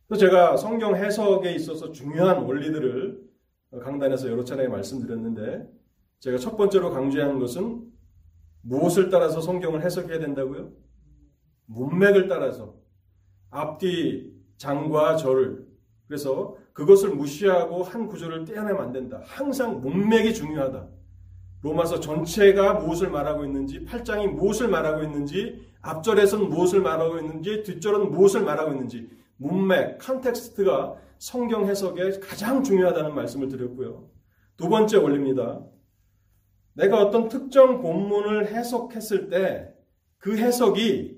그래서 0.07 0.25
제가 0.25 0.57
성경 0.57 0.95
해석에 0.95 1.53
있어서 1.53 1.91
중요한 1.91 2.41
원리들을 2.41 3.29
강단에서 3.79 4.27
여러 4.27 4.43
차례 4.43 4.67
말씀드렸는데 4.67 5.69
제가 6.19 6.39
첫 6.39 6.57
번째로 6.57 6.89
강조한 6.89 7.37
것은 7.37 7.91
무엇을 8.63 9.11
따라서 9.11 9.39
성경을 9.39 9.83
해석해야 9.83 10.17
된다고요? 10.17 10.71
문맥을 11.67 12.27
따라서 12.27 12.75
앞뒤 13.51 14.33
장과 14.57 15.17
절을 15.17 15.67
그래서 16.07 16.57
그것을 16.73 17.11
무시하고 17.11 17.83
한 17.83 18.07
구조를 18.07 18.45
떼어내면 18.45 18.81
안 18.81 18.91
된다. 18.91 19.21
항상 19.25 19.79
문맥이 19.79 20.33
중요하다. 20.33 20.98
로마서 21.61 21.99
전체가 21.99 22.75
무엇을 22.75 23.09
말하고 23.09 23.45
있는지, 23.45 23.85
8장이 23.85 24.27
무엇을 24.27 24.69
말하고 24.69 25.03
있는지, 25.03 25.67
앞절에서는 25.81 26.49
무엇을 26.49 26.81
말하고 26.81 27.19
있는지, 27.19 27.63
뒷절은 27.63 28.11
무엇을 28.11 28.41
말하고 28.43 28.71
있는지, 28.71 29.09
문맥, 29.37 29.97
context가 29.99 30.95
성경 31.17 31.67
해석에 31.67 32.19
가장 32.19 32.63
중요하다는 32.63 33.13
말씀을 33.13 33.49
드렸고요. 33.49 34.09
두 34.57 34.69
번째 34.69 34.97
원리입니다. 34.97 35.61
내가 36.73 37.01
어떤 37.01 37.27
특정 37.27 37.81
본문을 37.81 38.47
해석했을 38.47 39.29
때 39.29 39.79
그 40.19 40.37
해석이 40.37 41.17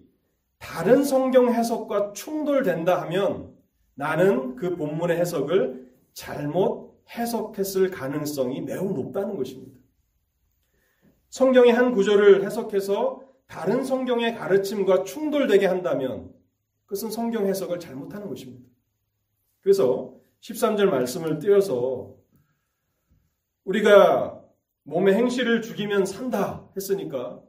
다른 0.60 1.04
성경 1.04 1.52
해석과 1.54 2.14
충돌된다 2.14 3.02
하면 3.02 3.56
나는 3.96 4.56
그 4.56 4.76
본문의 4.76 5.18
해석을 5.18 5.92
잘못 6.14 7.02
해석했을 7.10 7.90
가능성이 7.90 8.62
매우 8.62 8.94
높다는 8.94 9.36
것입니다. 9.36 9.81
성경의 11.32 11.72
한 11.72 11.94
구절을 11.94 12.44
해석해서 12.44 13.24
다른 13.48 13.84
성경의 13.84 14.36
가르침과 14.36 15.06
충돌되게 15.06 15.66
한다면 15.66 16.30
그것은 16.86 17.10
성경 17.10 17.48
해석을 17.48 17.80
잘못하는 17.80 18.28
것입니다. 18.28 18.70
그래서 19.62 20.14
13절 20.42 20.86
말씀을 20.86 21.40
띄어서 21.40 22.16
우리가 23.64 24.42
몸의 24.84 25.14
행실을 25.14 25.62
죽이면 25.62 26.06
산다 26.06 26.70
했으니까 26.76 27.42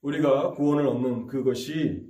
우리가 0.00 0.52
구원을 0.52 0.86
얻는 0.86 1.26
그것이 1.26 2.06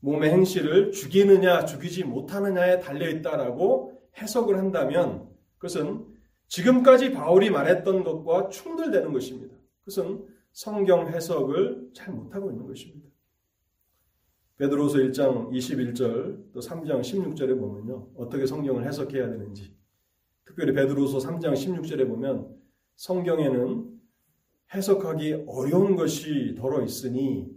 몸의 0.00 0.30
행실을 0.30 0.92
죽이느냐 0.92 1.64
죽이지 1.64 2.04
못하느냐에 2.04 2.78
달려 2.78 3.08
있다라고 3.08 4.00
해석을 4.18 4.56
한다면 4.56 5.28
그것은 5.56 6.06
지금까지 6.46 7.12
바울이 7.12 7.50
말했던 7.50 8.04
것과 8.04 8.50
충돌되는 8.50 9.12
것입니다. 9.12 9.58
그것은 9.88 10.26
성경 10.52 11.08
해석을 11.08 11.90
잘 11.94 12.12
못하고 12.12 12.50
있는 12.50 12.66
것입니다. 12.66 13.08
베드로서 14.58 14.98
1장 14.98 15.50
21절 15.50 16.52
또 16.52 16.60
3장 16.60 17.00
16절에 17.00 17.58
보면요. 17.58 18.10
어떻게 18.16 18.44
성경을 18.44 18.86
해석해야 18.86 19.30
되는지 19.30 19.74
특별히 20.44 20.74
베드로서 20.74 21.18
3장 21.18 21.52
16절에 21.54 22.06
보면 22.06 22.54
성경에는 22.96 23.98
해석하기 24.74 25.44
어려운 25.46 25.96
것이 25.96 26.54
덜어 26.58 26.82
있으니 26.82 27.48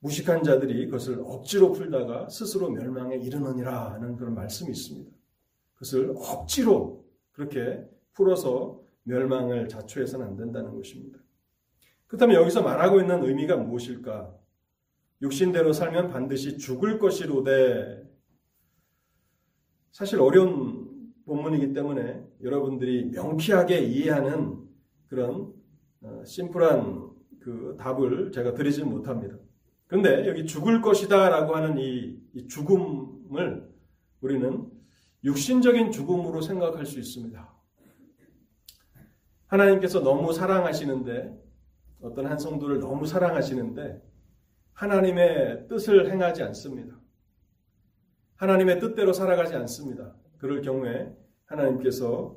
무식한 0.00 0.42
자들이 0.42 0.86
그것을 0.86 1.20
억지로 1.24 1.72
풀다가 1.72 2.28
스스로 2.28 2.70
멸망에 2.70 3.16
이르느니라 3.16 3.94
하는 3.94 4.16
그런 4.16 4.34
말씀이 4.34 4.70
있습니다. 4.70 5.10
그것을 5.74 6.12
억지로 6.16 7.06
그렇게 7.32 7.88
풀어서 8.12 8.83
멸망을 9.04 9.68
자초해서는 9.68 10.26
안 10.26 10.36
된다는 10.36 10.74
것입니다. 10.74 11.18
그렇다면 12.06 12.36
여기서 12.36 12.62
말하고 12.62 13.00
있는 13.00 13.24
의미가 13.24 13.56
무엇일까? 13.56 14.34
육신대로 15.22 15.72
살면 15.72 16.10
반드시 16.10 16.58
죽을 16.58 16.98
것이로되 16.98 18.02
사실 19.90 20.20
어려운 20.20 21.12
본문이기 21.24 21.72
때문에 21.72 22.26
여러분들이 22.42 23.06
명쾌하게 23.06 23.80
이해하는 23.80 24.58
그런 25.06 25.52
어, 26.02 26.22
심플한 26.26 27.10
그 27.40 27.76
답을 27.78 28.32
제가 28.32 28.54
드리지 28.54 28.84
못합니다. 28.84 29.36
그런데 29.86 30.26
여기 30.28 30.44
죽을 30.46 30.80
것이다 30.80 31.28
라고 31.28 31.54
하는 31.54 31.78
이, 31.78 32.18
이 32.34 32.46
죽음을 32.48 33.70
우리는 34.20 34.70
육신적인 35.22 35.90
죽음으로 35.90 36.40
생각할 36.42 36.84
수 36.84 36.98
있습니다. 36.98 37.53
하나님께서 39.54 40.00
너무 40.00 40.32
사랑하시는데 40.32 41.40
어떤 42.00 42.26
한 42.26 42.38
성도를 42.38 42.80
너무 42.80 43.06
사랑하시는데 43.06 44.02
하나님의 44.72 45.68
뜻을 45.68 46.10
행하지 46.10 46.42
않습니다. 46.42 47.00
하나님의 48.36 48.80
뜻대로 48.80 49.12
살아가지 49.12 49.54
않습니다. 49.54 50.14
그럴 50.38 50.60
경우에 50.60 51.14
하나님께서 51.46 52.36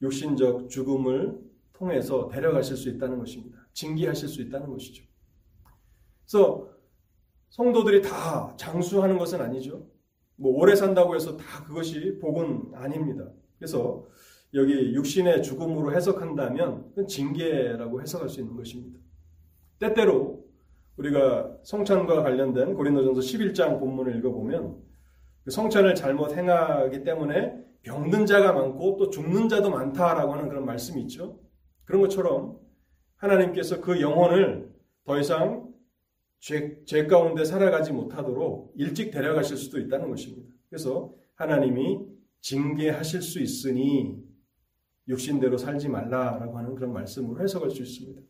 육신적 0.00 0.70
죽음을 0.70 1.38
통해서 1.74 2.28
데려가실 2.28 2.76
수 2.76 2.88
있다는 2.88 3.18
것입니다. 3.18 3.58
징계하실 3.74 4.28
수 4.28 4.40
있다는 4.40 4.70
것이죠. 4.70 5.04
그래서 6.24 6.70
성도들이 7.50 8.00
다 8.02 8.56
장수하는 8.56 9.18
것은 9.18 9.40
아니죠. 9.40 9.86
뭐 10.36 10.52
오래 10.58 10.74
산다고 10.74 11.14
해서 11.14 11.36
다 11.36 11.62
그것이 11.64 12.18
복은 12.20 12.72
아닙니다. 12.74 13.30
그래서 13.58 14.06
여기 14.54 14.94
육신의 14.94 15.42
죽음으로 15.42 15.94
해석한다면 15.94 16.92
징계라고 17.08 18.00
해석할 18.00 18.28
수 18.28 18.40
있는 18.40 18.56
것입니다. 18.56 19.00
때때로 19.80 20.44
우리가 20.96 21.58
성찬과 21.64 22.22
관련된 22.22 22.74
고린도전서 22.74 23.20
11장 23.20 23.80
본문을 23.80 24.16
읽어보면 24.16 24.76
그 25.42 25.50
성찬을 25.50 25.94
잘못 25.96 26.36
행하기 26.36 27.02
때문에 27.02 27.64
병든 27.82 28.26
자가 28.26 28.52
많고 28.52 28.96
또 28.96 29.10
죽는 29.10 29.48
자도 29.48 29.70
많다라고 29.70 30.32
하는 30.32 30.48
그런 30.48 30.64
말씀이 30.64 31.02
있죠. 31.02 31.40
그런 31.84 32.00
것처럼 32.00 32.58
하나님께서 33.16 33.80
그 33.80 34.00
영혼을 34.00 34.72
더 35.04 35.18
이상 35.18 35.68
죄, 36.38 36.82
죄 36.84 37.06
가운데 37.06 37.44
살아가지 37.44 37.92
못하도록 37.92 38.74
일찍 38.76 39.10
데려가실 39.10 39.56
수도 39.56 39.78
있다는 39.80 40.08
것입니다. 40.08 40.54
그래서 40.68 41.12
하나님이 41.34 42.00
징계하실 42.40 43.22
수 43.22 43.40
있으니 43.40 44.23
육신대로 45.08 45.58
살지 45.58 45.88
말라라고 45.88 46.56
하는 46.58 46.74
그런 46.74 46.92
말씀으로 46.92 47.42
해석할 47.42 47.70
수 47.70 47.82
있습니다. 47.82 48.22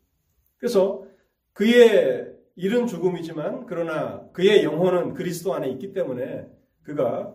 그래서 0.58 1.04
그의 1.52 2.34
일은 2.56 2.86
죽음이지만 2.86 3.66
그러나 3.66 4.28
그의 4.32 4.64
영혼은 4.64 5.14
그리스도 5.14 5.54
안에 5.54 5.68
있기 5.70 5.92
때문에 5.92 6.46
그가 6.82 7.34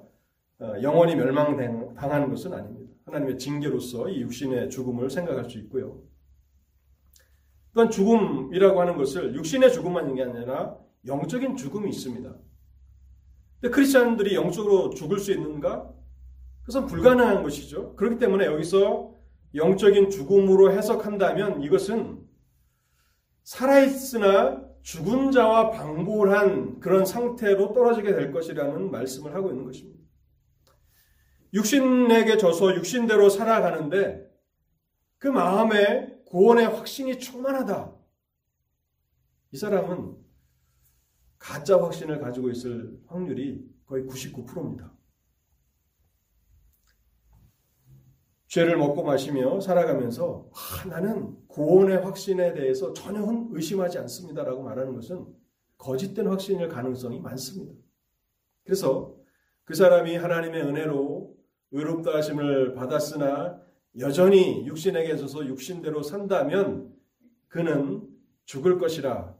어, 0.59 0.73
영원히 0.81 1.15
멸망당하는 1.15 2.29
것은 2.29 2.53
아닙니다. 2.53 2.91
하나님의 3.05 3.37
징계로서 3.37 4.09
이 4.09 4.21
육신의 4.21 4.69
죽음을 4.69 5.09
생각할 5.09 5.49
수 5.49 5.57
있고요. 5.59 6.01
또한 7.73 7.89
죽음이라고 7.89 8.81
하는 8.81 8.97
것을 8.97 9.35
육신의 9.35 9.71
죽음만 9.71 10.09
있는 10.09 10.15
게 10.15 10.23
아니라 10.23 10.77
영적인 11.05 11.55
죽음이 11.55 11.89
있습니다. 11.89 12.35
근데 13.61 13.73
크리스천들이 13.73 14.35
영적으로 14.35 14.89
죽을 14.91 15.19
수 15.19 15.31
있는가? 15.31 15.89
그것은 16.61 16.87
불가능한 16.87 17.43
것이죠. 17.43 17.95
그렇기 17.95 18.17
때문에 18.17 18.45
여기서 18.45 19.18
영적인 19.55 20.09
죽음으로 20.09 20.71
해석한다면 20.71 21.63
이것은 21.63 22.27
살아있으나 23.43 24.63
죽은 24.81 25.31
자와 25.31 25.71
방불한 25.71 26.79
그런 26.79 27.05
상태로 27.05 27.73
떨어지게 27.73 28.13
될 28.13 28.31
것이라는 28.31 28.91
말씀을 28.91 29.33
하고 29.33 29.49
있는 29.49 29.65
것입니다. 29.65 29.99
육신에게 31.53 32.37
져서 32.37 32.75
육신대로 32.75 33.29
살아가는데 33.29 34.29
그 35.17 35.27
마음에 35.27 36.15
구원의 36.27 36.67
확신이 36.67 37.17
충만하다. 37.17 37.95
이 39.51 39.57
사람은 39.57 40.15
가짜 41.39 41.81
확신을 41.81 42.19
가지고 42.19 42.49
있을 42.51 42.99
확률이 43.07 43.65
거의 43.85 44.03
99%입니다. 44.05 44.93
죄를 48.49 48.77
먹고 48.77 49.03
마시며 49.03 49.59
살아가면서 49.61 50.49
아, 50.53 50.87
나는 50.87 51.37
구원의 51.47 51.99
확신에 51.99 52.53
대해서 52.53 52.93
전혀 52.93 53.23
의심하지 53.51 53.99
않습니다라고 53.99 54.63
말하는 54.63 54.95
것은 54.95 55.27
거짓된 55.77 56.27
확신일 56.27 56.67
가능성이 56.67 57.19
많습니다. 57.19 57.71
그래서 58.63 59.15
그 59.65 59.75
사람이 59.75 60.15
하나님의 60.15 60.63
은혜로 60.63 61.35
의롭다 61.71 62.15
하심을 62.15 62.73
받았으나 62.73 63.61
여전히 63.99 64.65
육신에게 64.65 65.13
있어서 65.13 65.45
육신대로 65.45 66.01
산다면 66.01 66.91
그는 67.47 68.07
죽을 68.45 68.79
것이라 68.79 69.35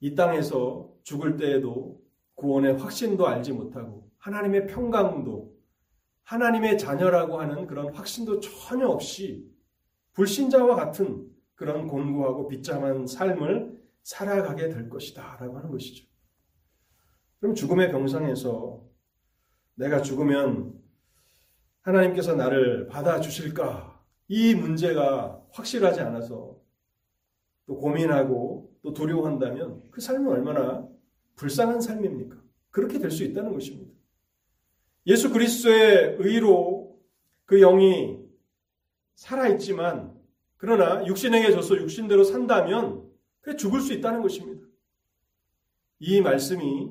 이 0.00 0.14
땅에서 0.14 0.90
죽을 1.02 1.36
때에도 1.36 2.00
구원의 2.34 2.78
확신도 2.78 3.26
알지 3.26 3.52
못하고 3.52 4.10
하나님의 4.16 4.68
평강도 4.68 5.53
하나님의 6.24 6.78
자녀라고 6.78 7.40
하는 7.40 7.66
그런 7.66 7.94
확신도 7.94 8.40
전혀 8.40 8.88
없이 8.88 9.50
불신자와 10.12 10.74
같은 10.76 11.30
그런 11.54 11.86
곤고하고 11.86 12.48
비참한 12.48 13.06
삶을 13.06 13.78
살아가게 14.02 14.68
될 14.68 14.88
것이다. 14.88 15.36
라고 15.40 15.56
하는 15.56 15.70
것이죠. 15.70 16.06
그럼 17.38 17.54
죽음의 17.54 17.90
병상에서 17.90 18.82
내가 19.74 20.02
죽으면 20.02 20.80
하나님께서 21.82 22.34
나를 22.34 22.86
받아주실까? 22.88 24.02
이 24.28 24.54
문제가 24.54 25.42
확실하지 25.50 26.00
않아서 26.00 26.58
또 27.66 27.76
고민하고 27.76 28.72
또 28.82 28.92
두려워한다면 28.94 29.82
그 29.90 30.00
삶은 30.00 30.30
얼마나 30.30 30.88
불쌍한 31.36 31.80
삶입니까? 31.80 32.36
그렇게 32.70 32.98
될 32.98 33.10
수 33.10 33.24
있다는 33.24 33.52
것입니다. 33.52 33.83
예수 35.06 35.32
그리스도의 35.32 36.16
의로 36.18 36.98
그 37.44 37.58
영이 37.58 38.18
살아있지만 39.14 40.14
그러나 40.56 41.06
육신에게 41.06 41.52
져서 41.52 41.76
육신대로 41.76 42.24
산다면 42.24 43.08
그 43.40 43.56
죽을 43.56 43.80
수 43.80 43.92
있다는 43.92 44.22
것입니다. 44.22 44.66
이 45.98 46.20
말씀이 46.20 46.90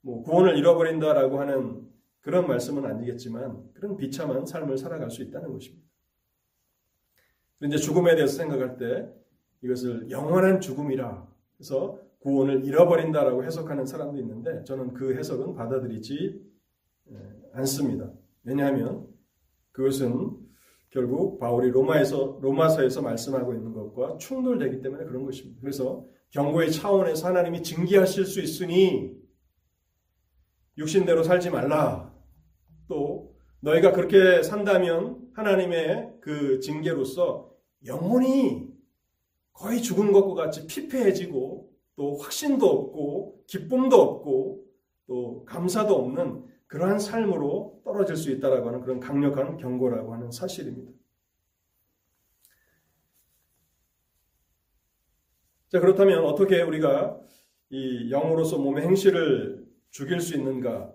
뭐 0.00 0.22
구원을 0.22 0.58
잃어버린다라고 0.58 1.40
하는 1.40 1.88
그런 2.20 2.46
말씀은 2.48 2.84
아니겠지만 2.84 3.72
그런 3.74 3.96
비참한 3.96 4.44
삶을 4.44 4.76
살아갈 4.76 5.10
수 5.10 5.22
있다는 5.22 5.52
것입니다. 5.52 5.84
이제 7.62 7.76
죽음에 7.76 8.14
대해서 8.14 8.36
생각할 8.36 8.76
때 8.76 9.08
이것을 9.62 10.10
영원한 10.10 10.60
죽음이라 10.60 11.26
해서 11.60 12.00
구원을 12.20 12.64
잃어버린다라고 12.64 13.44
해석하는 13.44 13.86
사람도 13.86 14.18
있는데 14.18 14.64
저는 14.64 14.94
그 14.94 15.14
해석은 15.14 15.54
받아들이지 15.54 16.14
예, 16.34 16.53
않습니다. 17.52 18.12
왜냐하면 18.42 19.06
그것은 19.72 20.36
결국 20.90 21.40
바울이 21.40 21.70
로마에서 21.70 22.38
로마서에서 22.40 23.02
말씀하고 23.02 23.54
있는 23.54 23.72
것과 23.72 24.18
충돌되기 24.18 24.80
때문에 24.80 25.04
그런 25.04 25.24
것입니다. 25.24 25.60
그래서 25.60 26.06
경고의 26.30 26.70
차원에서 26.70 27.28
하나님이 27.28 27.62
징계하실 27.62 28.26
수 28.26 28.40
있으니 28.40 29.12
육신대로 30.78 31.22
살지 31.22 31.50
말라. 31.50 32.14
또 32.88 33.34
너희가 33.60 33.92
그렇게 33.92 34.42
산다면 34.42 35.30
하나님의 35.32 36.18
그 36.20 36.60
징계로서 36.60 37.50
영혼이 37.86 38.68
거의 39.52 39.80
죽은 39.80 40.12
것과 40.12 40.34
같이 40.34 40.66
피폐해지고 40.66 41.70
또 41.96 42.16
확신도 42.16 42.68
없고 42.68 43.44
기쁨도 43.46 44.00
없고 44.00 44.64
또 45.06 45.44
감사도 45.44 45.94
없는 45.94 46.44
그러한 46.66 46.98
삶으로 46.98 47.80
떨어질 47.84 48.16
수 48.16 48.30
있다라고 48.30 48.68
하는 48.68 48.80
그런 48.80 49.00
강력한 49.00 49.56
경고라고 49.56 50.12
하는 50.14 50.30
사실입니다. 50.30 50.92
자, 55.68 55.80
그렇다면 55.80 56.24
어떻게 56.24 56.62
우리가 56.62 57.18
이 57.70 58.08
영으로서 58.10 58.58
몸의 58.58 58.86
행실을 58.86 59.66
죽일 59.90 60.20
수 60.20 60.36
있는가? 60.36 60.92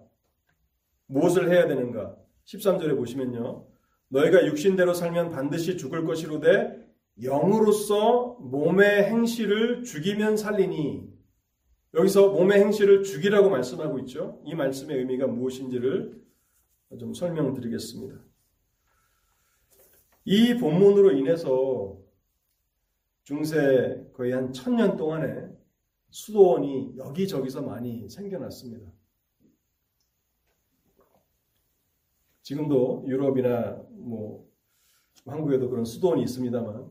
무엇을 1.08 1.50
해야 1.52 1.68
되는가? 1.68 2.16
13절에 2.46 2.96
보시면요. 2.96 3.68
너희가 4.10 4.46
육신대로 4.46 4.94
살면 4.94 5.32
반드시 5.32 5.78
죽을 5.78 6.06
것이로되 6.06 6.88
영으로서 7.22 8.38
몸의 8.40 9.04
행실을 9.06 9.84
죽이면 9.84 10.38
살리니 10.38 11.09
여기서 11.94 12.30
몸의 12.30 12.60
행실을 12.60 13.04
죽이라고 13.04 13.50
말씀하고 13.50 14.00
있죠. 14.00 14.42
이 14.46 14.54
말씀의 14.54 14.98
의미가 14.98 15.28
무엇인지를 15.28 16.22
좀 17.00 17.14
설명드리겠습니다. 17.14 18.20
이 20.26 20.58
본문으로 20.58 21.12
인해서 21.14 21.98
중세 23.24 24.08
거의 24.14 24.34
한 24.34 24.54
천년 24.54 24.98
동안에 24.98 25.50
수도원이 26.12 26.98
여기저기서 26.98 27.62
많이 27.62 28.10
생겨났습니다. 28.10 28.92
지금도 32.42 33.06
유럽이나 33.08 33.84
뭐 33.92 34.48
한국에도 35.26 35.70
그런 35.70 35.86
수도원이 35.86 36.24
있습니다만 36.24 36.90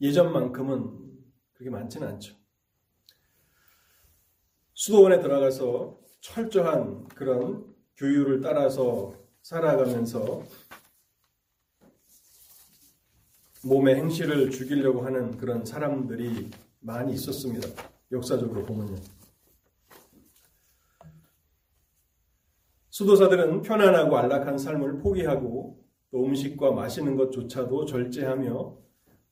예전만큼은 0.00 1.10
그렇게 1.52 1.70
많지는 1.70 2.06
않죠. 2.08 2.39
수도원에 4.80 5.20
들어가서 5.20 5.98
철저한 6.22 7.08
그런 7.08 7.66
교율을 7.98 8.40
따라서 8.40 9.14
살아가면서 9.42 10.42
몸의 13.62 13.96
행실을 13.96 14.50
죽이려고 14.50 15.02
하는 15.02 15.36
그런 15.36 15.66
사람들이 15.66 16.48
많이 16.78 17.12
있었습니다. 17.12 17.68
역사적으로 18.10 18.64
보면요. 18.64 18.96
수도사들은 22.88 23.60
편안하고 23.60 24.16
안락한 24.16 24.56
삶을 24.56 25.00
포기하고 25.00 25.78
또 26.10 26.24
음식과 26.24 26.72
마시는 26.72 27.16
것조차도 27.16 27.84
절제하며 27.84 28.78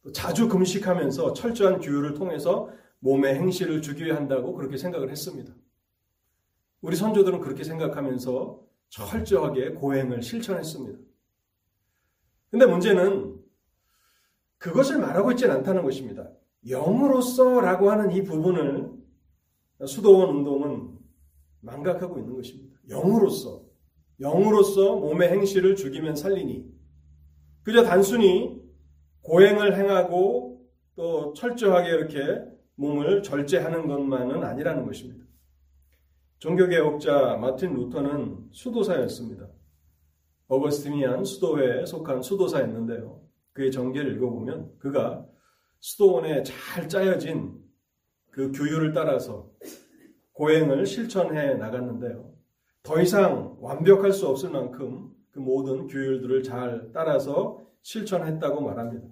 또 0.03 0.12
자주 0.12 0.46
금식하면서 0.46 1.32
철저한 1.32 1.80
규율을 1.80 2.12
통해서 2.12 2.68
몸의 3.01 3.34
행실을 3.36 3.82
죽여야 3.82 4.16
한다고 4.16 4.55
그렇게 4.55 4.76
생각을 4.76 5.11
했습니다. 5.11 5.55
우리 6.80 6.96
선조들은 6.96 7.40
그렇게 7.40 7.64
생각하면서 7.64 8.61
철저하게 8.88 9.70
고행을 9.70 10.22
실천했습니다. 10.22 10.99
근데 12.51 12.66
문제는 12.66 13.38
그것을 14.59 14.99
말하고 14.99 15.32
있지는 15.32 15.57
않다는 15.57 15.82
것입니다. 15.82 16.30
영으로서라고 16.66 17.90
하는 17.90 18.11
이 18.12 18.22
부분을 18.22 18.92
수도원 19.86 20.36
운동은 20.36 20.99
망각하고 21.61 22.18
있는 22.18 22.34
것입니다. 22.34 22.76
영으로서, 22.88 23.64
영으로서 24.20 24.96
몸의 24.96 25.28
행실을 25.30 25.76
죽이면 25.76 26.16
살리니 26.16 26.66
그저 27.62 27.84
단순히 27.84 28.61
고행을 29.22 29.76
행하고 29.78 30.66
또 30.96 31.32
철저하게 31.34 31.90
이렇게 31.90 32.57
몸을 32.79 33.22
절제하는 33.24 33.89
것만은 33.89 34.43
아니라는 34.45 34.87
것입니다. 34.87 35.24
종교개혁자 36.39 37.37
마틴 37.37 37.74
루터는 37.74 38.51
수도사였습니다. 38.53 39.49
어거스티니안 40.47 41.24
수도회에 41.24 41.85
속한 41.85 42.22
수도사였는데요. 42.22 43.20
그의 43.53 43.72
정계를 43.72 44.14
읽어보면 44.14 44.79
그가 44.79 45.26
수도원에 45.81 46.45
잘 46.45 46.89
짜여진 46.89 47.59
그 48.31 48.53
규율을 48.53 48.93
따라서 48.93 49.51
고행을 50.33 50.87
실천해 50.87 51.55
나갔는데요. 51.55 52.33
더 52.85 53.01
이상 53.01 53.57
완벽할 53.61 54.12
수 54.12 54.29
없을 54.29 54.51
만큼 54.51 55.11
그 55.33 55.41
모든 55.41 55.89
규율들을 55.89 56.45
잘 56.45 56.93
따라서 56.95 57.66
실천했다고 57.83 58.61
말합니다. 58.61 59.09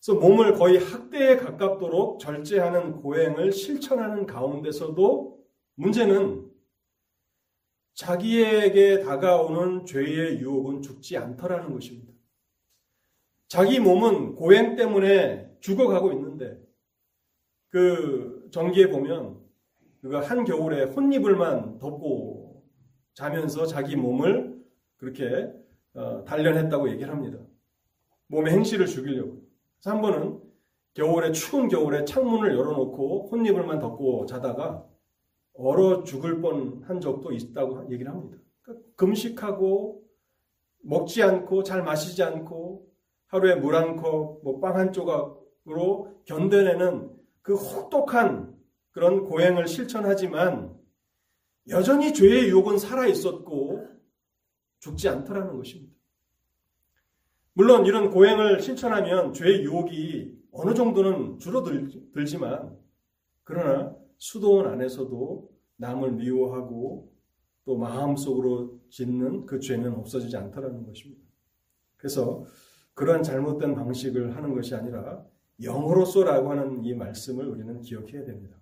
그래서 0.00 0.18
몸을 0.18 0.54
거의 0.54 0.78
학대에 0.78 1.36
가깝도록 1.36 2.20
절제하는 2.20 3.02
고행을 3.02 3.52
실천하는 3.52 4.26
가운데서도 4.26 5.38
문제는 5.74 6.50
자기에게 7.94 9.00
다가오는 9.00 9.84
죄의 9.84 10.40
유혹은 10.40 10.80
죽지 10.80 11.18
않더라는 11.18 11.72
것입니다. 11.74 12.14
자기 13.48 13.78
몸은 13.78 14.36
고행 14.36 14.74
때문에 14.74 15.54
죽어가고 15.60 16.12
있는데 16.12 16.58
그 17.68 18.48
전기에 18.52 18.88
보면 18.88 19.38
그가 20.00 20.20
한 20.22 20.44
겨울에 20.44 20.84
혼이불만 20.84 21.78
덮고 21.78 22.64
자면서 23.12 23.66
자기 23.66 23.96
몸을 23.96 24.58
그렇게 24.96 25.52
어, 25.92 26.24
단련했다고 26.24 26.90
얘기를 26.90 27.12
합니다. 27.12 27.38
몸의 28.28 28.54
행실을 28.54 28.86
죽이려고. 28.86 29.49
그래서 29.80 29.90
한 29.96 30.02
번은 30.02 30.40
겨울에 30.94 31.32
추운 31.32 31.68
겨울에 31.68 32.04
창문을 32.04 32.54
열어놓고 32.56 33.28
혼이불만 33.30 33.78
덮고 33.78 34.26
자다가 34.26 34.86
얼어 35.54 36.02
죽을 36.04 36.40
뻔한 36.40 37.00
적도 37.00 37.32
있다고 37.32 37.90
얘기를 37.92 38.10
합니다. 38.12 38.38
그러니까 38.62 38.86
금식하고 38.96 40.02
먹지 40.82 41.22
않고 41.22 41.62
잘 41.62 41.82
마시지 41.82 42.22
않고 42.22 42.86
하루에 43.26 43.54
물 43.54 43.74
한 43.74 43.96
컵, 43.96 44.42
뭐 44.42 44.60
빵 44.60 44.76
한 44.76 44.92
조각으로 44.92 46.22
견뎌내는 46.24 47.10
그 47.42 47.54
혹독한 47.54 48.56
그런 48.90 49.24
고행을 49.24 49.66
실천하지만 49.68 50.76
여전히 51.68 52.12
죄의 52.12 52.48
유혹은 52.48 52.78
살아 52.78 53.06
있었고 53.06 53.86
죽지 54.80 55.08
않더라는 55.08 55.56
것입니다. 55.56 55.94
물론 57.60 57.84
이런 57.84 58.08
고행을 58.08 58.62
실천하면 58.62 59.34
죄의 59.34 59.64
유혹이 59.64 60.34
어느 60.50 60.72
정도는 60.72 61.38
줄어들지만 61.40 62.74
그러나 63.44 63.94
수도원 64.16 64.66
안에서도 64.68 65.50
남을 65.76 66.12
미워하고 66.12 67.12
또 67.66 67.76
마음속으로 67.76 68.80
짓는 68.88 69.44
그 69.44 69.60
죄는 69.60 69.92
없어지지 69.92 70.38
않더라는 70.38 70.86
것입니다. 70.86 71.22
그래서 71.98 72.46
그러한 72.94 73.22
잘못된 73.22 73.74
방식을 73.74 74.34
하는 74.34 74.54
것이 74.54 74.74
아니라 74.74 75.22
영으로서라고 75.62 76.50
하는 76.52 76.82
이 76.82 76.94
말씀을 76.94 77.46
우리는 77.46 77.78
기억해야 77.82 78.24
됩니다. 78.24 78.56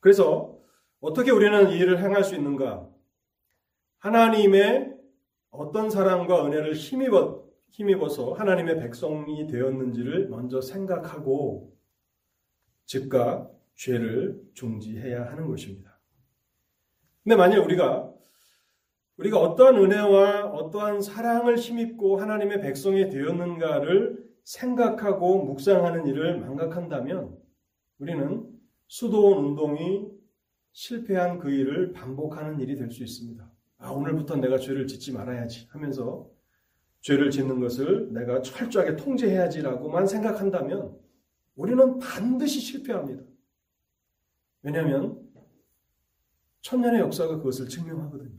그래서 0.00 0.58
어떻게 1.00 1.32
우리는 1.32 1.68
이 1.70 1.76
일을 1.76 2.02
행할 2.02 2.24
수 2.24 2.34
있는가? 2.34 2.88
하나님의 3.98 4.97
어떤 5.50 5.90
사랑과 5.90 6.46
은혜를 6.46 6.74
힘입어, 6.74 7.44
힘입어서 7.70 8.32
하나님의 8.32 8.78
백성이 8.78 9.46
되었는지를 9.46 10.28
먼저 10.28 10.60
생각하고 10.60 11.76
즉각 12.86 13.52
죄를 13.74 14.40
중지해야 14.54 15.30
하는 15.30 15.46
것입니다. 15.46 15.98
근데 17.22 17.36
만약 17.36 17.64
우리가 17.64 18.12
우리가 19.18 19.38
어떠한 19.40 19.76
은혜와 19.76 20.46
어떠한 20.46 21.02
사랑을 21.02 21.56
힘입고 21.56 22.18
하나님의 22.18 22.60
백성이 22.60 23.08
되었는가를 23.08 24.24
생각하고 24.44 25.44
묵상하는 25.44 26.06
일을 26.06 26.38
망각한다면 26.40 27.36
우리는 27.98 28.48
수도원 28.86 29.44
운동이 29.44 30.08
실패한 30.72 31.38
그 31.38 31.50
일을 31.50 31.92
반복하는 31.92 32.60
일이 32.60 32.76
될 32.76 32.90
수 32.90 33.02
있습니다. 33.02 33.57
아, 33.78 33.90
오늘부터 33.90 34.36
내가 34.36 34.58
죄를 34.58 34.86
짓지 34.86 35.12
말아야지 35.12 35.68
하면서 35.70 36.28
죄를 37.00 37.30
짓는 37.30 37.60
것을 37.60 38.12
내가 38.12 38.42
철저하게 38.42 38.96
통제해야지라고만 38.96 40.06
생각한다면 40.06 40.98
우리는 41.54 41.98
반드시 41.98 42.60
실패합니다. 42.60 43.22
왜냐하면 44.62 45.20
천년의 46.62 47.00
역사가 47.00 47.36
그것을 47.38 47.68
증명하거든요. 47.68 48.36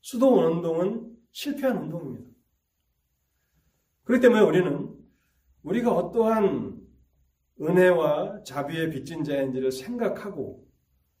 수도원 0.00 0.52
운동은 0.52 1.14
실패한 1.32 1.76
운동입니다. 1.76 2.30
그렇기 4.04 4.22
때문에 4.22 4.42
우리는 4.42 4.94
우리가 5.62 5.94
어떠한 5.94 6.80
은혜와 7.60 8.44
자비의 8.44 8.90
빚진 8.90 9.24
자인지를 9.24 9.72
생각하고 9.72 10.66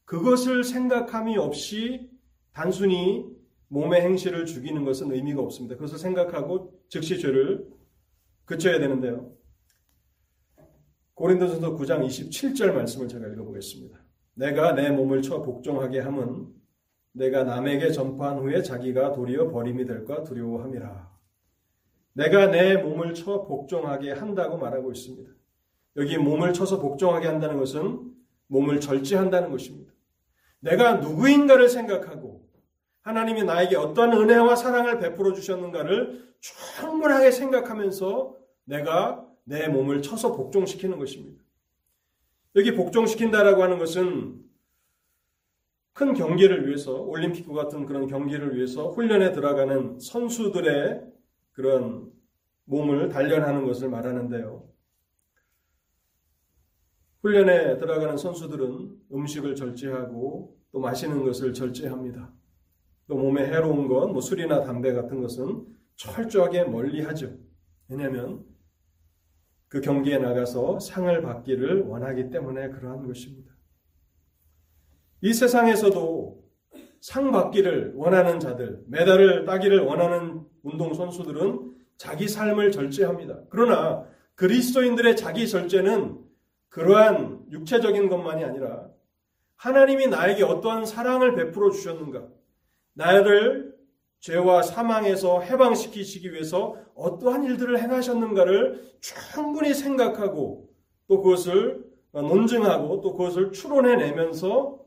그것을 0.04 0.64
생각함이 0.64 1.36
없이 1.36 2.10
단순히 2.58 3.24
몸의 3.68 4.00
행실을 4.00 4.44
죽이는 4.44 4.84
것은 4.84 5.12
의미가 5.12 5.40
없습니다. 5.42 5.76
그것을 5.76 5.96
생각하고 5.96 6.72
즉시 6.88 7.20
죄를 7.20 7.68
그쳐야 8.44 8.80
되는데요. 8.80 9.32
고린도전서 11.14 11.76
9장 11.76 12.04
27절 12.04 12.72
말씀을 12.72 13.06
제가 13.06 13.28
읽어보겠습니다. 13.28 13.96
내가 14.34 14.72
내 14.72 14.90
몸을 14.90 15.22
쳐 15.22 15.40
복종하게 15.40 16.00
함은 16.00 16.48
내가 17.12 17.44
남에게 17.44 17.92
전파한 17.92 18.38
후에 18.38 18.62
자기가 18.62 19.12
도리어 19.12 19.52
버림이 19.52 19.86
될까 19.86 20.24
두려워함이라. 20.24 21.16
내가 22.14 22.48
내 22.48 22.76
몸을 22.76 23.14
쳐 23.14 23.44
복종하게 23.44 24.10
한다고 24.10 24.58
말하고 24.58 24.90
있습니다. 24.90 25.30
여기 25.94 26.18
몸을 26.18 26.52
쳐서 26.54 26.80
복종하게 26.80 27.28
한다는 27.28 27.56
것은 27.56 28.12
몸을 28.48 28.80
절제한다는 28.80 29.52
것입니다. 29.52 29.92
내가 30.58 30.94
누구인가를 30.94 31.68
생각하고 31.68 32.47
하나님이 33.08 33.44
나에게 33.44 33.74
어떠한 33.74 34.12
은혜와 34.12 34.54
사랑을 34.54 34.98
베풀어 34.98 35.32
주셨는가를 35.32 36.28
충분하게 36.40 37.30
생각하면서 37.30 38.36
내가 38.64 39.26
내 39.44 39.66
몸을 39.66 40.02
쳐서 40.02 40.36
복종시키는 40.36 40.98
것입니다. 40.98 41.42
여기 42.56 42.74
복종시킨다라고 42.74 43.62
하는 43.62 43.78
것은 43.78 44.44
큰 45.94 46.12
경기를 46.12 46.66
위해서 46.66 47.00
올림픽과 47.00 47.54
같은 47.54 47.86
그런 47.86 48.08
경기를 48.08 48.54
위해서 48.54 48.90
훈련에 48.90 49.32
들어가는 49.32 49.98
선수들의 50.00 51.02
그런 51.52 52.12
몸을 52.64 53.08
단련하는 53.08 53.64
것을 53.64 53.88
말하는데요. 53.88 54.68
훈련에 57.22 57.78
들어가는 57.78 58.18
선수들은 58.18 59.00
음식을 59.14 59.56
절제하고 59.56 60.58
또 60.72 60.78
마시는 60.78 61.24
것을 61.24 61.54
절제합니다. 61.54 62.37
또 63.08 63.16
몸에 63.16 63.46
해로운 63.46 63.88
것, 63.88 64.06
뭐 64.08 64.20
술이나 64.20 64.62
담배 64.62 64.92
같은 64.92 65.20
것은 65.20 65.66
철저하게 65.96 66.64
멀리 66.64 67.02
하죠. 67.02 67.34
왜냐하면 67.88 68.44
그 69.68 69.80
경기에 69.80 70.18
나가서 70.18 70.78
상을 70.78 71.20
받기를 71.20 71.82
원하기 71.82 72.30
때문에 72.30 72.68
그러한 72.70 73.06
것입니다. 73.06 73.52
이 75.22 75.32
세상에서도 75.32 76.44
상 77.00 77.32
받기를 77.32 77.94
원하는 77.96 78.40
자들, 78.40 78.84
메달을 78.88 79.44
따기를 79.44 79.80
원하는 79.80 80.42
운동 80.62 80.94
선수들은 80.94 81.76
자기 81.96 82.28
삶을 82.28 82.70
절제합니다. 82.70 83.40
그러나 83.48 84.06
그리스도인들의 84.34 85.16
자기 85.16 85.48
절제는 85.48 86.18
그러한 86.68 87.46
육체적인 87.50 88.08
것만이 88.08 88.44
아니라 88.44 88.88
하나님이 89.56 90.06
나에게 90.06 90.44
어떠한 90.44 90.86
사랑을 90.86 91.34
베풀어 91.34 91.70
주셨는가, 91.70 92.28
나를 92.98 93.78
죄와 94.18 94.62
사망에서 94.62 95.40
해방시키시기 95.40 96.32
위해서 96.32 96.76
어떠한 96.96 97.44
일들을 97.44 97.80
행하셨는가를 97.80 98.98
충분히 99.00 99.72
생각하고 99.72 100.68
또 101.06 101.22
그것을 101.22 101.88
논증하고 102.10 103.00
또 103.00 103.12
그것을 103.12 103.52
추론해내면서 103.52 104.84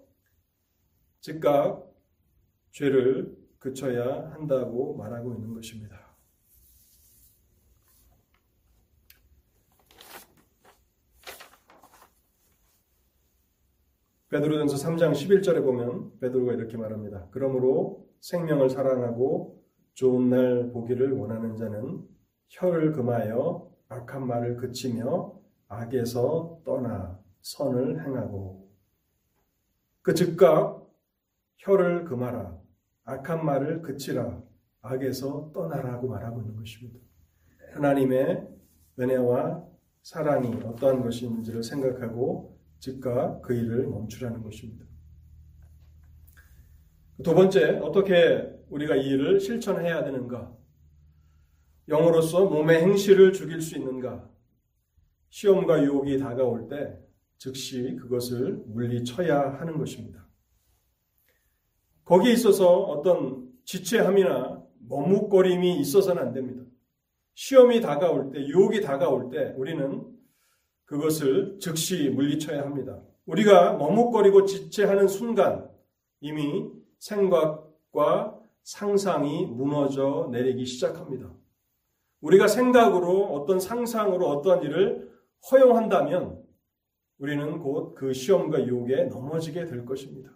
즉각 1.22 1.90
죄를 2.72 3.38
그쳐야 3.58 4.30
한다고 4.34 4.98
말하고 4.98 5.34
있는 5.34 5.54
것입니다. 5.54 6.01
베드로전서 14.32 14.78
3장 14.78 15.12
11절에 15.12 15.62
보면 15.62 16.18
베드로가 16.22 16.54
이렇게 16.54 16.78
말합니다. 16.78 17.28
그러므로 17.32 18.08
생명을 18.22 18.70
사랑하고 18.70 19.62
좋은 19.94 20.30
날 20.30 20.72
보기를 20.72 21.12
원하는 21.12 21.58
자는 21.58 22.08
혀를 22.48 22.94
금하여 22.94 23.70
악한 23.90 24.26
말을 24.26 24.56
그치며 24.56 25.38
악에서 25.68 26.62
떠나 26.64 27.20
선을 27.42 28.06
행하고 28.06 28.72
그 30.02 30.14
즉각 30.14 30.90
혀를 31.58 32.06
금하라 32.06 32.58
악한 33.04 33.46
말을 33.46 33.82
그치라 33.82 34.42
악에서 34.82 35.52
떠나라고 35.54 36.08
말하고 36.08 36.40
있는 36.40 36.56
것입니다. 36.56 37.00
하나님의 37.74 38.48
은혜와 38.98 39.68
사랑이 40.04 40.56
어떠한 40.64 41.02
것인지를 41.04 41.64
생각하고 41.64 42.61
즉각 42.82 43.44
그 43.44 43.54
일을 43.54 43.88
멈추라는 43.88 44.42
것입니다. 44.42 44.86
두 47.24 47.36
번째, 47.36 47.78
어떻게 47.78 48.52
우리가 48.70 48.96
이 48.96 49.08
일을 49.08 49.40
실천해야 49.40 50.04
되는가? 50.04 50.52
영으로서 51.88 52.46
몸의 52.46 52.82
행실을 52.82 53.34
죽일 53.34 53.62
수 53.62 53.78
있는가? 53.78 54.28
시험과 55.30 55.84
유혹이 55.84 56.18
다가올 56.18 56.68
때 56.68 56.98
즉시 57.38 57.98
그것을 57.98 58.64
물리쳐야 58.66 59.60
하는 59.60 59.78
것입니다. 59.78 60.28
거기에 62.04 62.34
있어서 62.34 62.80
어떤 62.80 63.48
지체함이나 63.64 64.60
머뭇거림이 64.90 65.80
있어서는 65.82 66.20
안 66.20 66.34
됩니다. 66.34 66.64
시험이 67.36 67.80
다가올 67.80 68.32
때, 68.32 68.40
유혹이 68.40 68.82
다가올 68.82 69.30
때 69.30 69.54
우리는 69.56 70.21
그것을 70.92 71.58
즉시 71.62 72.10
물리쳐야 72.10 72.64
합니다. 72.64 73.02
우리가 73.26 73.78
머뭇거리고 73.78 74.46
지체하는 74.46 75.08
순간 75.08 75.70
이미 76.20 76.70
생각과 77.00 78.38
상상이 78.64 79.46
무너져 79.46 80.28
내리기 80.34 80.66
시작합니다. 80.66 81.32
우리가 82.20 82.50
생각으로 82.50 83.34
어떤 83.34 83.62
상상으로 83.62 84.28
어떤 84.28 84.64
일을 84.64 85.10
허용한다면 85.50 86.44
우리는 87.20 87.60
곧 87.60 87.96
그 87.96 88.12
시험과 88.12 88.66
유혹에 88.68 89.06
넘어지게 89.06 89.66
될 89.66 89.86
것입니다. 89.86 90.30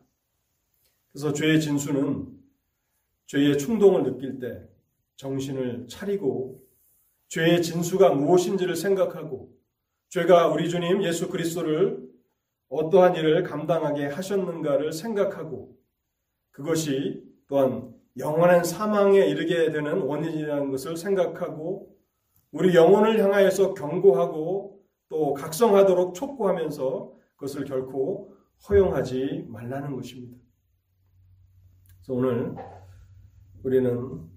그래서 1.12 1.34
죄의 1.34 1.60
진수는 1.60 2.30
죄의 3.26 3.58
충동을 3.58 4.04
느낄 4.04 4.40
때 4.40 4.70
정신을 5.18 5.90
차리고 5.90 6.64
죄의 7.28 7.62
진수가 7.62 8.14
무엇인지를 8.14 8.78
생각하고 8.78 9.54
죄가 10.10 10.48
우리 10.48 10.70
주님 10.70 11.04
예수 11.04 11.30
그리스도를 11.30 12.06
어떠한 12.70 13.16
일을 13.16 13.44
감당하게 13.44 14.08
하셨는가를 14.08 14.92
생각하고 14.92 15.78
그것이 16.52 17.24
또한 17.48 17.94
영원한 18.18 18.64
사망에 18.64 19.20
이르게 19.20 19.72
되는 19.72 20.02
원인이라는 20.02 20.72
것을 20.72 20.96
생각하고 20.96 21.96
우리 22.52 22.74
영혼을 22.74 23.22
향하여서 23.22 23.74
경고하고 23.74 24.82
또 25.10 25.34
각성하도록 25.34 26.14
촉구하면서 26.14 27.14
그것을 27.36 27.66
결코 27.66 28.34
허용하지 28.70 29.46
말라는 29.50 29.96
것입니다. 29.96 30.38
그래서 31.98 32.14
오늘 32.14 32.56
우리는 33.64 34.30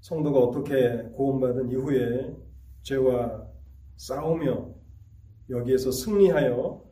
성도가 0.00 0.38
어떻게 0.40 1.04
구원받은 1.14 1.70
이후에 1.70 2.34
죄와 2.82 3.46
싸우며 3.96 4.77
여기에서 5.50 5.90
승리하여 5.90 6.84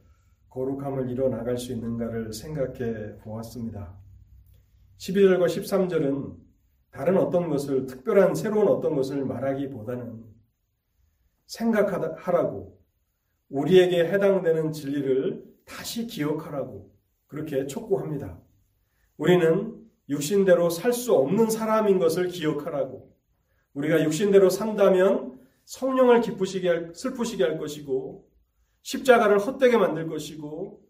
거룩함을 0.49 1.11
이뤄 1.11 1.29
나갈 1.29 1.59
수 1.59 1.73
있는가를 1.73 2.33
생각해 2.33 3.19
보았습니다. 3.19 3.95
12절과 4.99 5.47
13절은 5.47 6.37
다른 6.91 7.19
어떤 7.19 7.51
것을 7.51 7.87
특별한 7.87 8.35
새로운 8.35 8.69
어떤 8.69 8.95
것을 8.97 9.25
말하기보다는 9.27 10.25
생각하라고 11.47 12.81
우리에게 13.51 14.07
해당되는 14.09 14.73
진리를 14.73 15.45
다시 15.67 16.07
기억하라고 16.07 16.91
그렇게 17.27 17.67
촉구합니다. 17.67 18.41
우리는 19.19 19.77
육신대로 20.09 20.71
살 20.71 20.93
수 20.93 21.15
없는 21.15 21.51
사람인 21.51 21.99
것을 21.99 22.29
기억하라고 22.29 23.13
우리가 23.75 24.03
육신대로 24.05 24.49
산다면 24.49 25.39
성령을 25.65 26.21
기쁘시게 26.23 26.69
할, 26.69 26.95
슬프시게 26.95 27.45
할 27.45 27.59
것이고 27.59 28.27
십자가를 28.87 29.41
헛되게 29.41 29.77
만들 29.77 30.07
것이고 30.07 30.81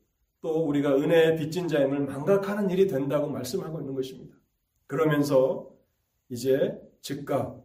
또 0.43 0.67
우리가 0.67 0.97
은혜의 0.97 1.37
빚진 1.37 1.67
자임을 1.67 2.01
망각하는 2.01 2.69
일이 2.69 2.87
된다고 2.87 3.27
말씀하고 3.29 3.81
있는 3.81 3.95
것입니다. 3.95 4.37
그러면서 4.87 5.71
이제 6.29 6.79
즉각 7.01 7.65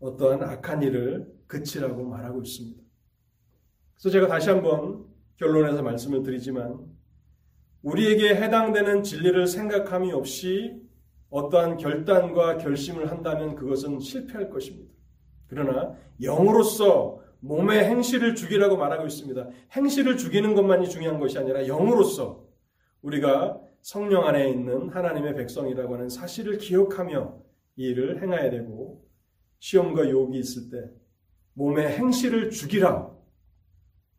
어떠한 0.00 0.42
악한 0.42 0.82
일을 0.82 1.32
그치라고 1.46 2.04
말하고 2.06 2.42
있습니다. 2.42 2.82
그래서 3.94 4.10
제가 4.10 4.26
다시 4.26 4.50
한번 4.50 5.06
결론에서 5.36 5.80
말씀을 5.82 6.24
드리지만 6.24 6.84
우리에게 7.82 8.34
해당되는 8.34 9.04
진리를 9.04 9.46
생각함이 9.46 10.10
없이 10.10 10.82
어떠한 11.30 11.76
결단과 11.76 12.56
결심을 12.56 13.12
한다면 13.12 13.54
그것은 13.54 14.00
실패할 14.00 14.50
것입니다. 14.50 14.92
그러나 15.46 15.94
영으로서 16.20 17.19
몸의 17.40 17.84
행실을 17.84 18.34
죽이라고 18.34 18.76
말하고 18.76 19.06
있습니다. 19.06 19.48
행실을 19.72 20.16
죽이는 20.16 20.54
것만이 20.54 20.88
중요한 20.88 21.18
것이 21.18 21.38
아니라 21.38 21.66
영으로서 21.66 22.44
우리가 23.02 23.60
성령 23.82 24.26
안에 24.26 24.50
있는 24.50 24.90
하나님의 24.90 25.34
백성이라고 25.36 25.94
하는 25.94 26.08
사실을 26.08 26.58
기억하며 26.58 27.38
이 27.76 27.84
일을 27.84 28.22
행해야 28.22 28.50
되고 28.50 29.02
시험과 29.58 30.08
유혹이 30.08 30.38
있을 30.38 30.70
때 30.70 30.90
몸의 31.54 31.88
행실을 31.88 32.50
죽이라. 32.50 33.10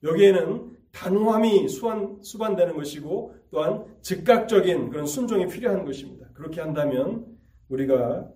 여기에는 0.04 0.78
단호함이 0.92 1.70
수반, 1.70 2.22
수반되는 2.22 2.76
것이고 2.76 3.36
또한 3.52 3.86
즉각적인 4.02 4.90
그런 4.90 5.06
순종이 5.06 5.48
필요한 5.48 5.86
것입니다. 5.86 6.28
그렇게 6.34 6.60
한다면 6.60 7.26
우리가 7.70 8.30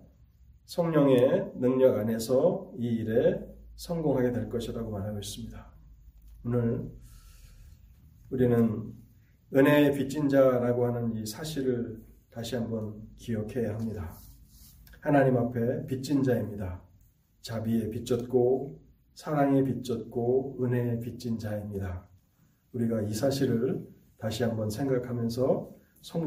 성령의 0.64 1.52
능력 1.56 1.98
안에서 1.98 2.72
이 2.78 2.86
일에 2.86 3.40
성공하게 3.76 4.32
될 4.32 4.48
것이라고 4.48 4.90
말하고 4.90 5.18
있습니다. 5.18 5.72
오늘 6.44 6.90
우리는 8.30 8.92
은혜의 9.54 9.92
빚진 9.92 10.28
자라고 10.28 10.86
하는 10.86 11.14
이 11.14 11.24
사실을 11.24 12.02
다시 12.30 12.56
한번 12.56 13.08
기억해야 13.16 13.74
합니다. 13.74 14.18
하나님 15.00 15.36
앞에 15.36 15.86
빚진 15.86 16.22
자입니다. 16.22 16.82
자비에 17.42 17.90
빚졌고 17.90 18.80
사랑에 19.14 19.62
빚졌고 19.62 20.58
은혜에 20.62 21.00
빚진 21.00 21.38
자입니다. 21.38 22.06
우리가 22.72 23.02
이 23.02 23.14
사실을 23.14 23.86
다시 24.18 24.42
한번 24.42 24.68
생각하면서 24.68 25.70
성 26.02 26.24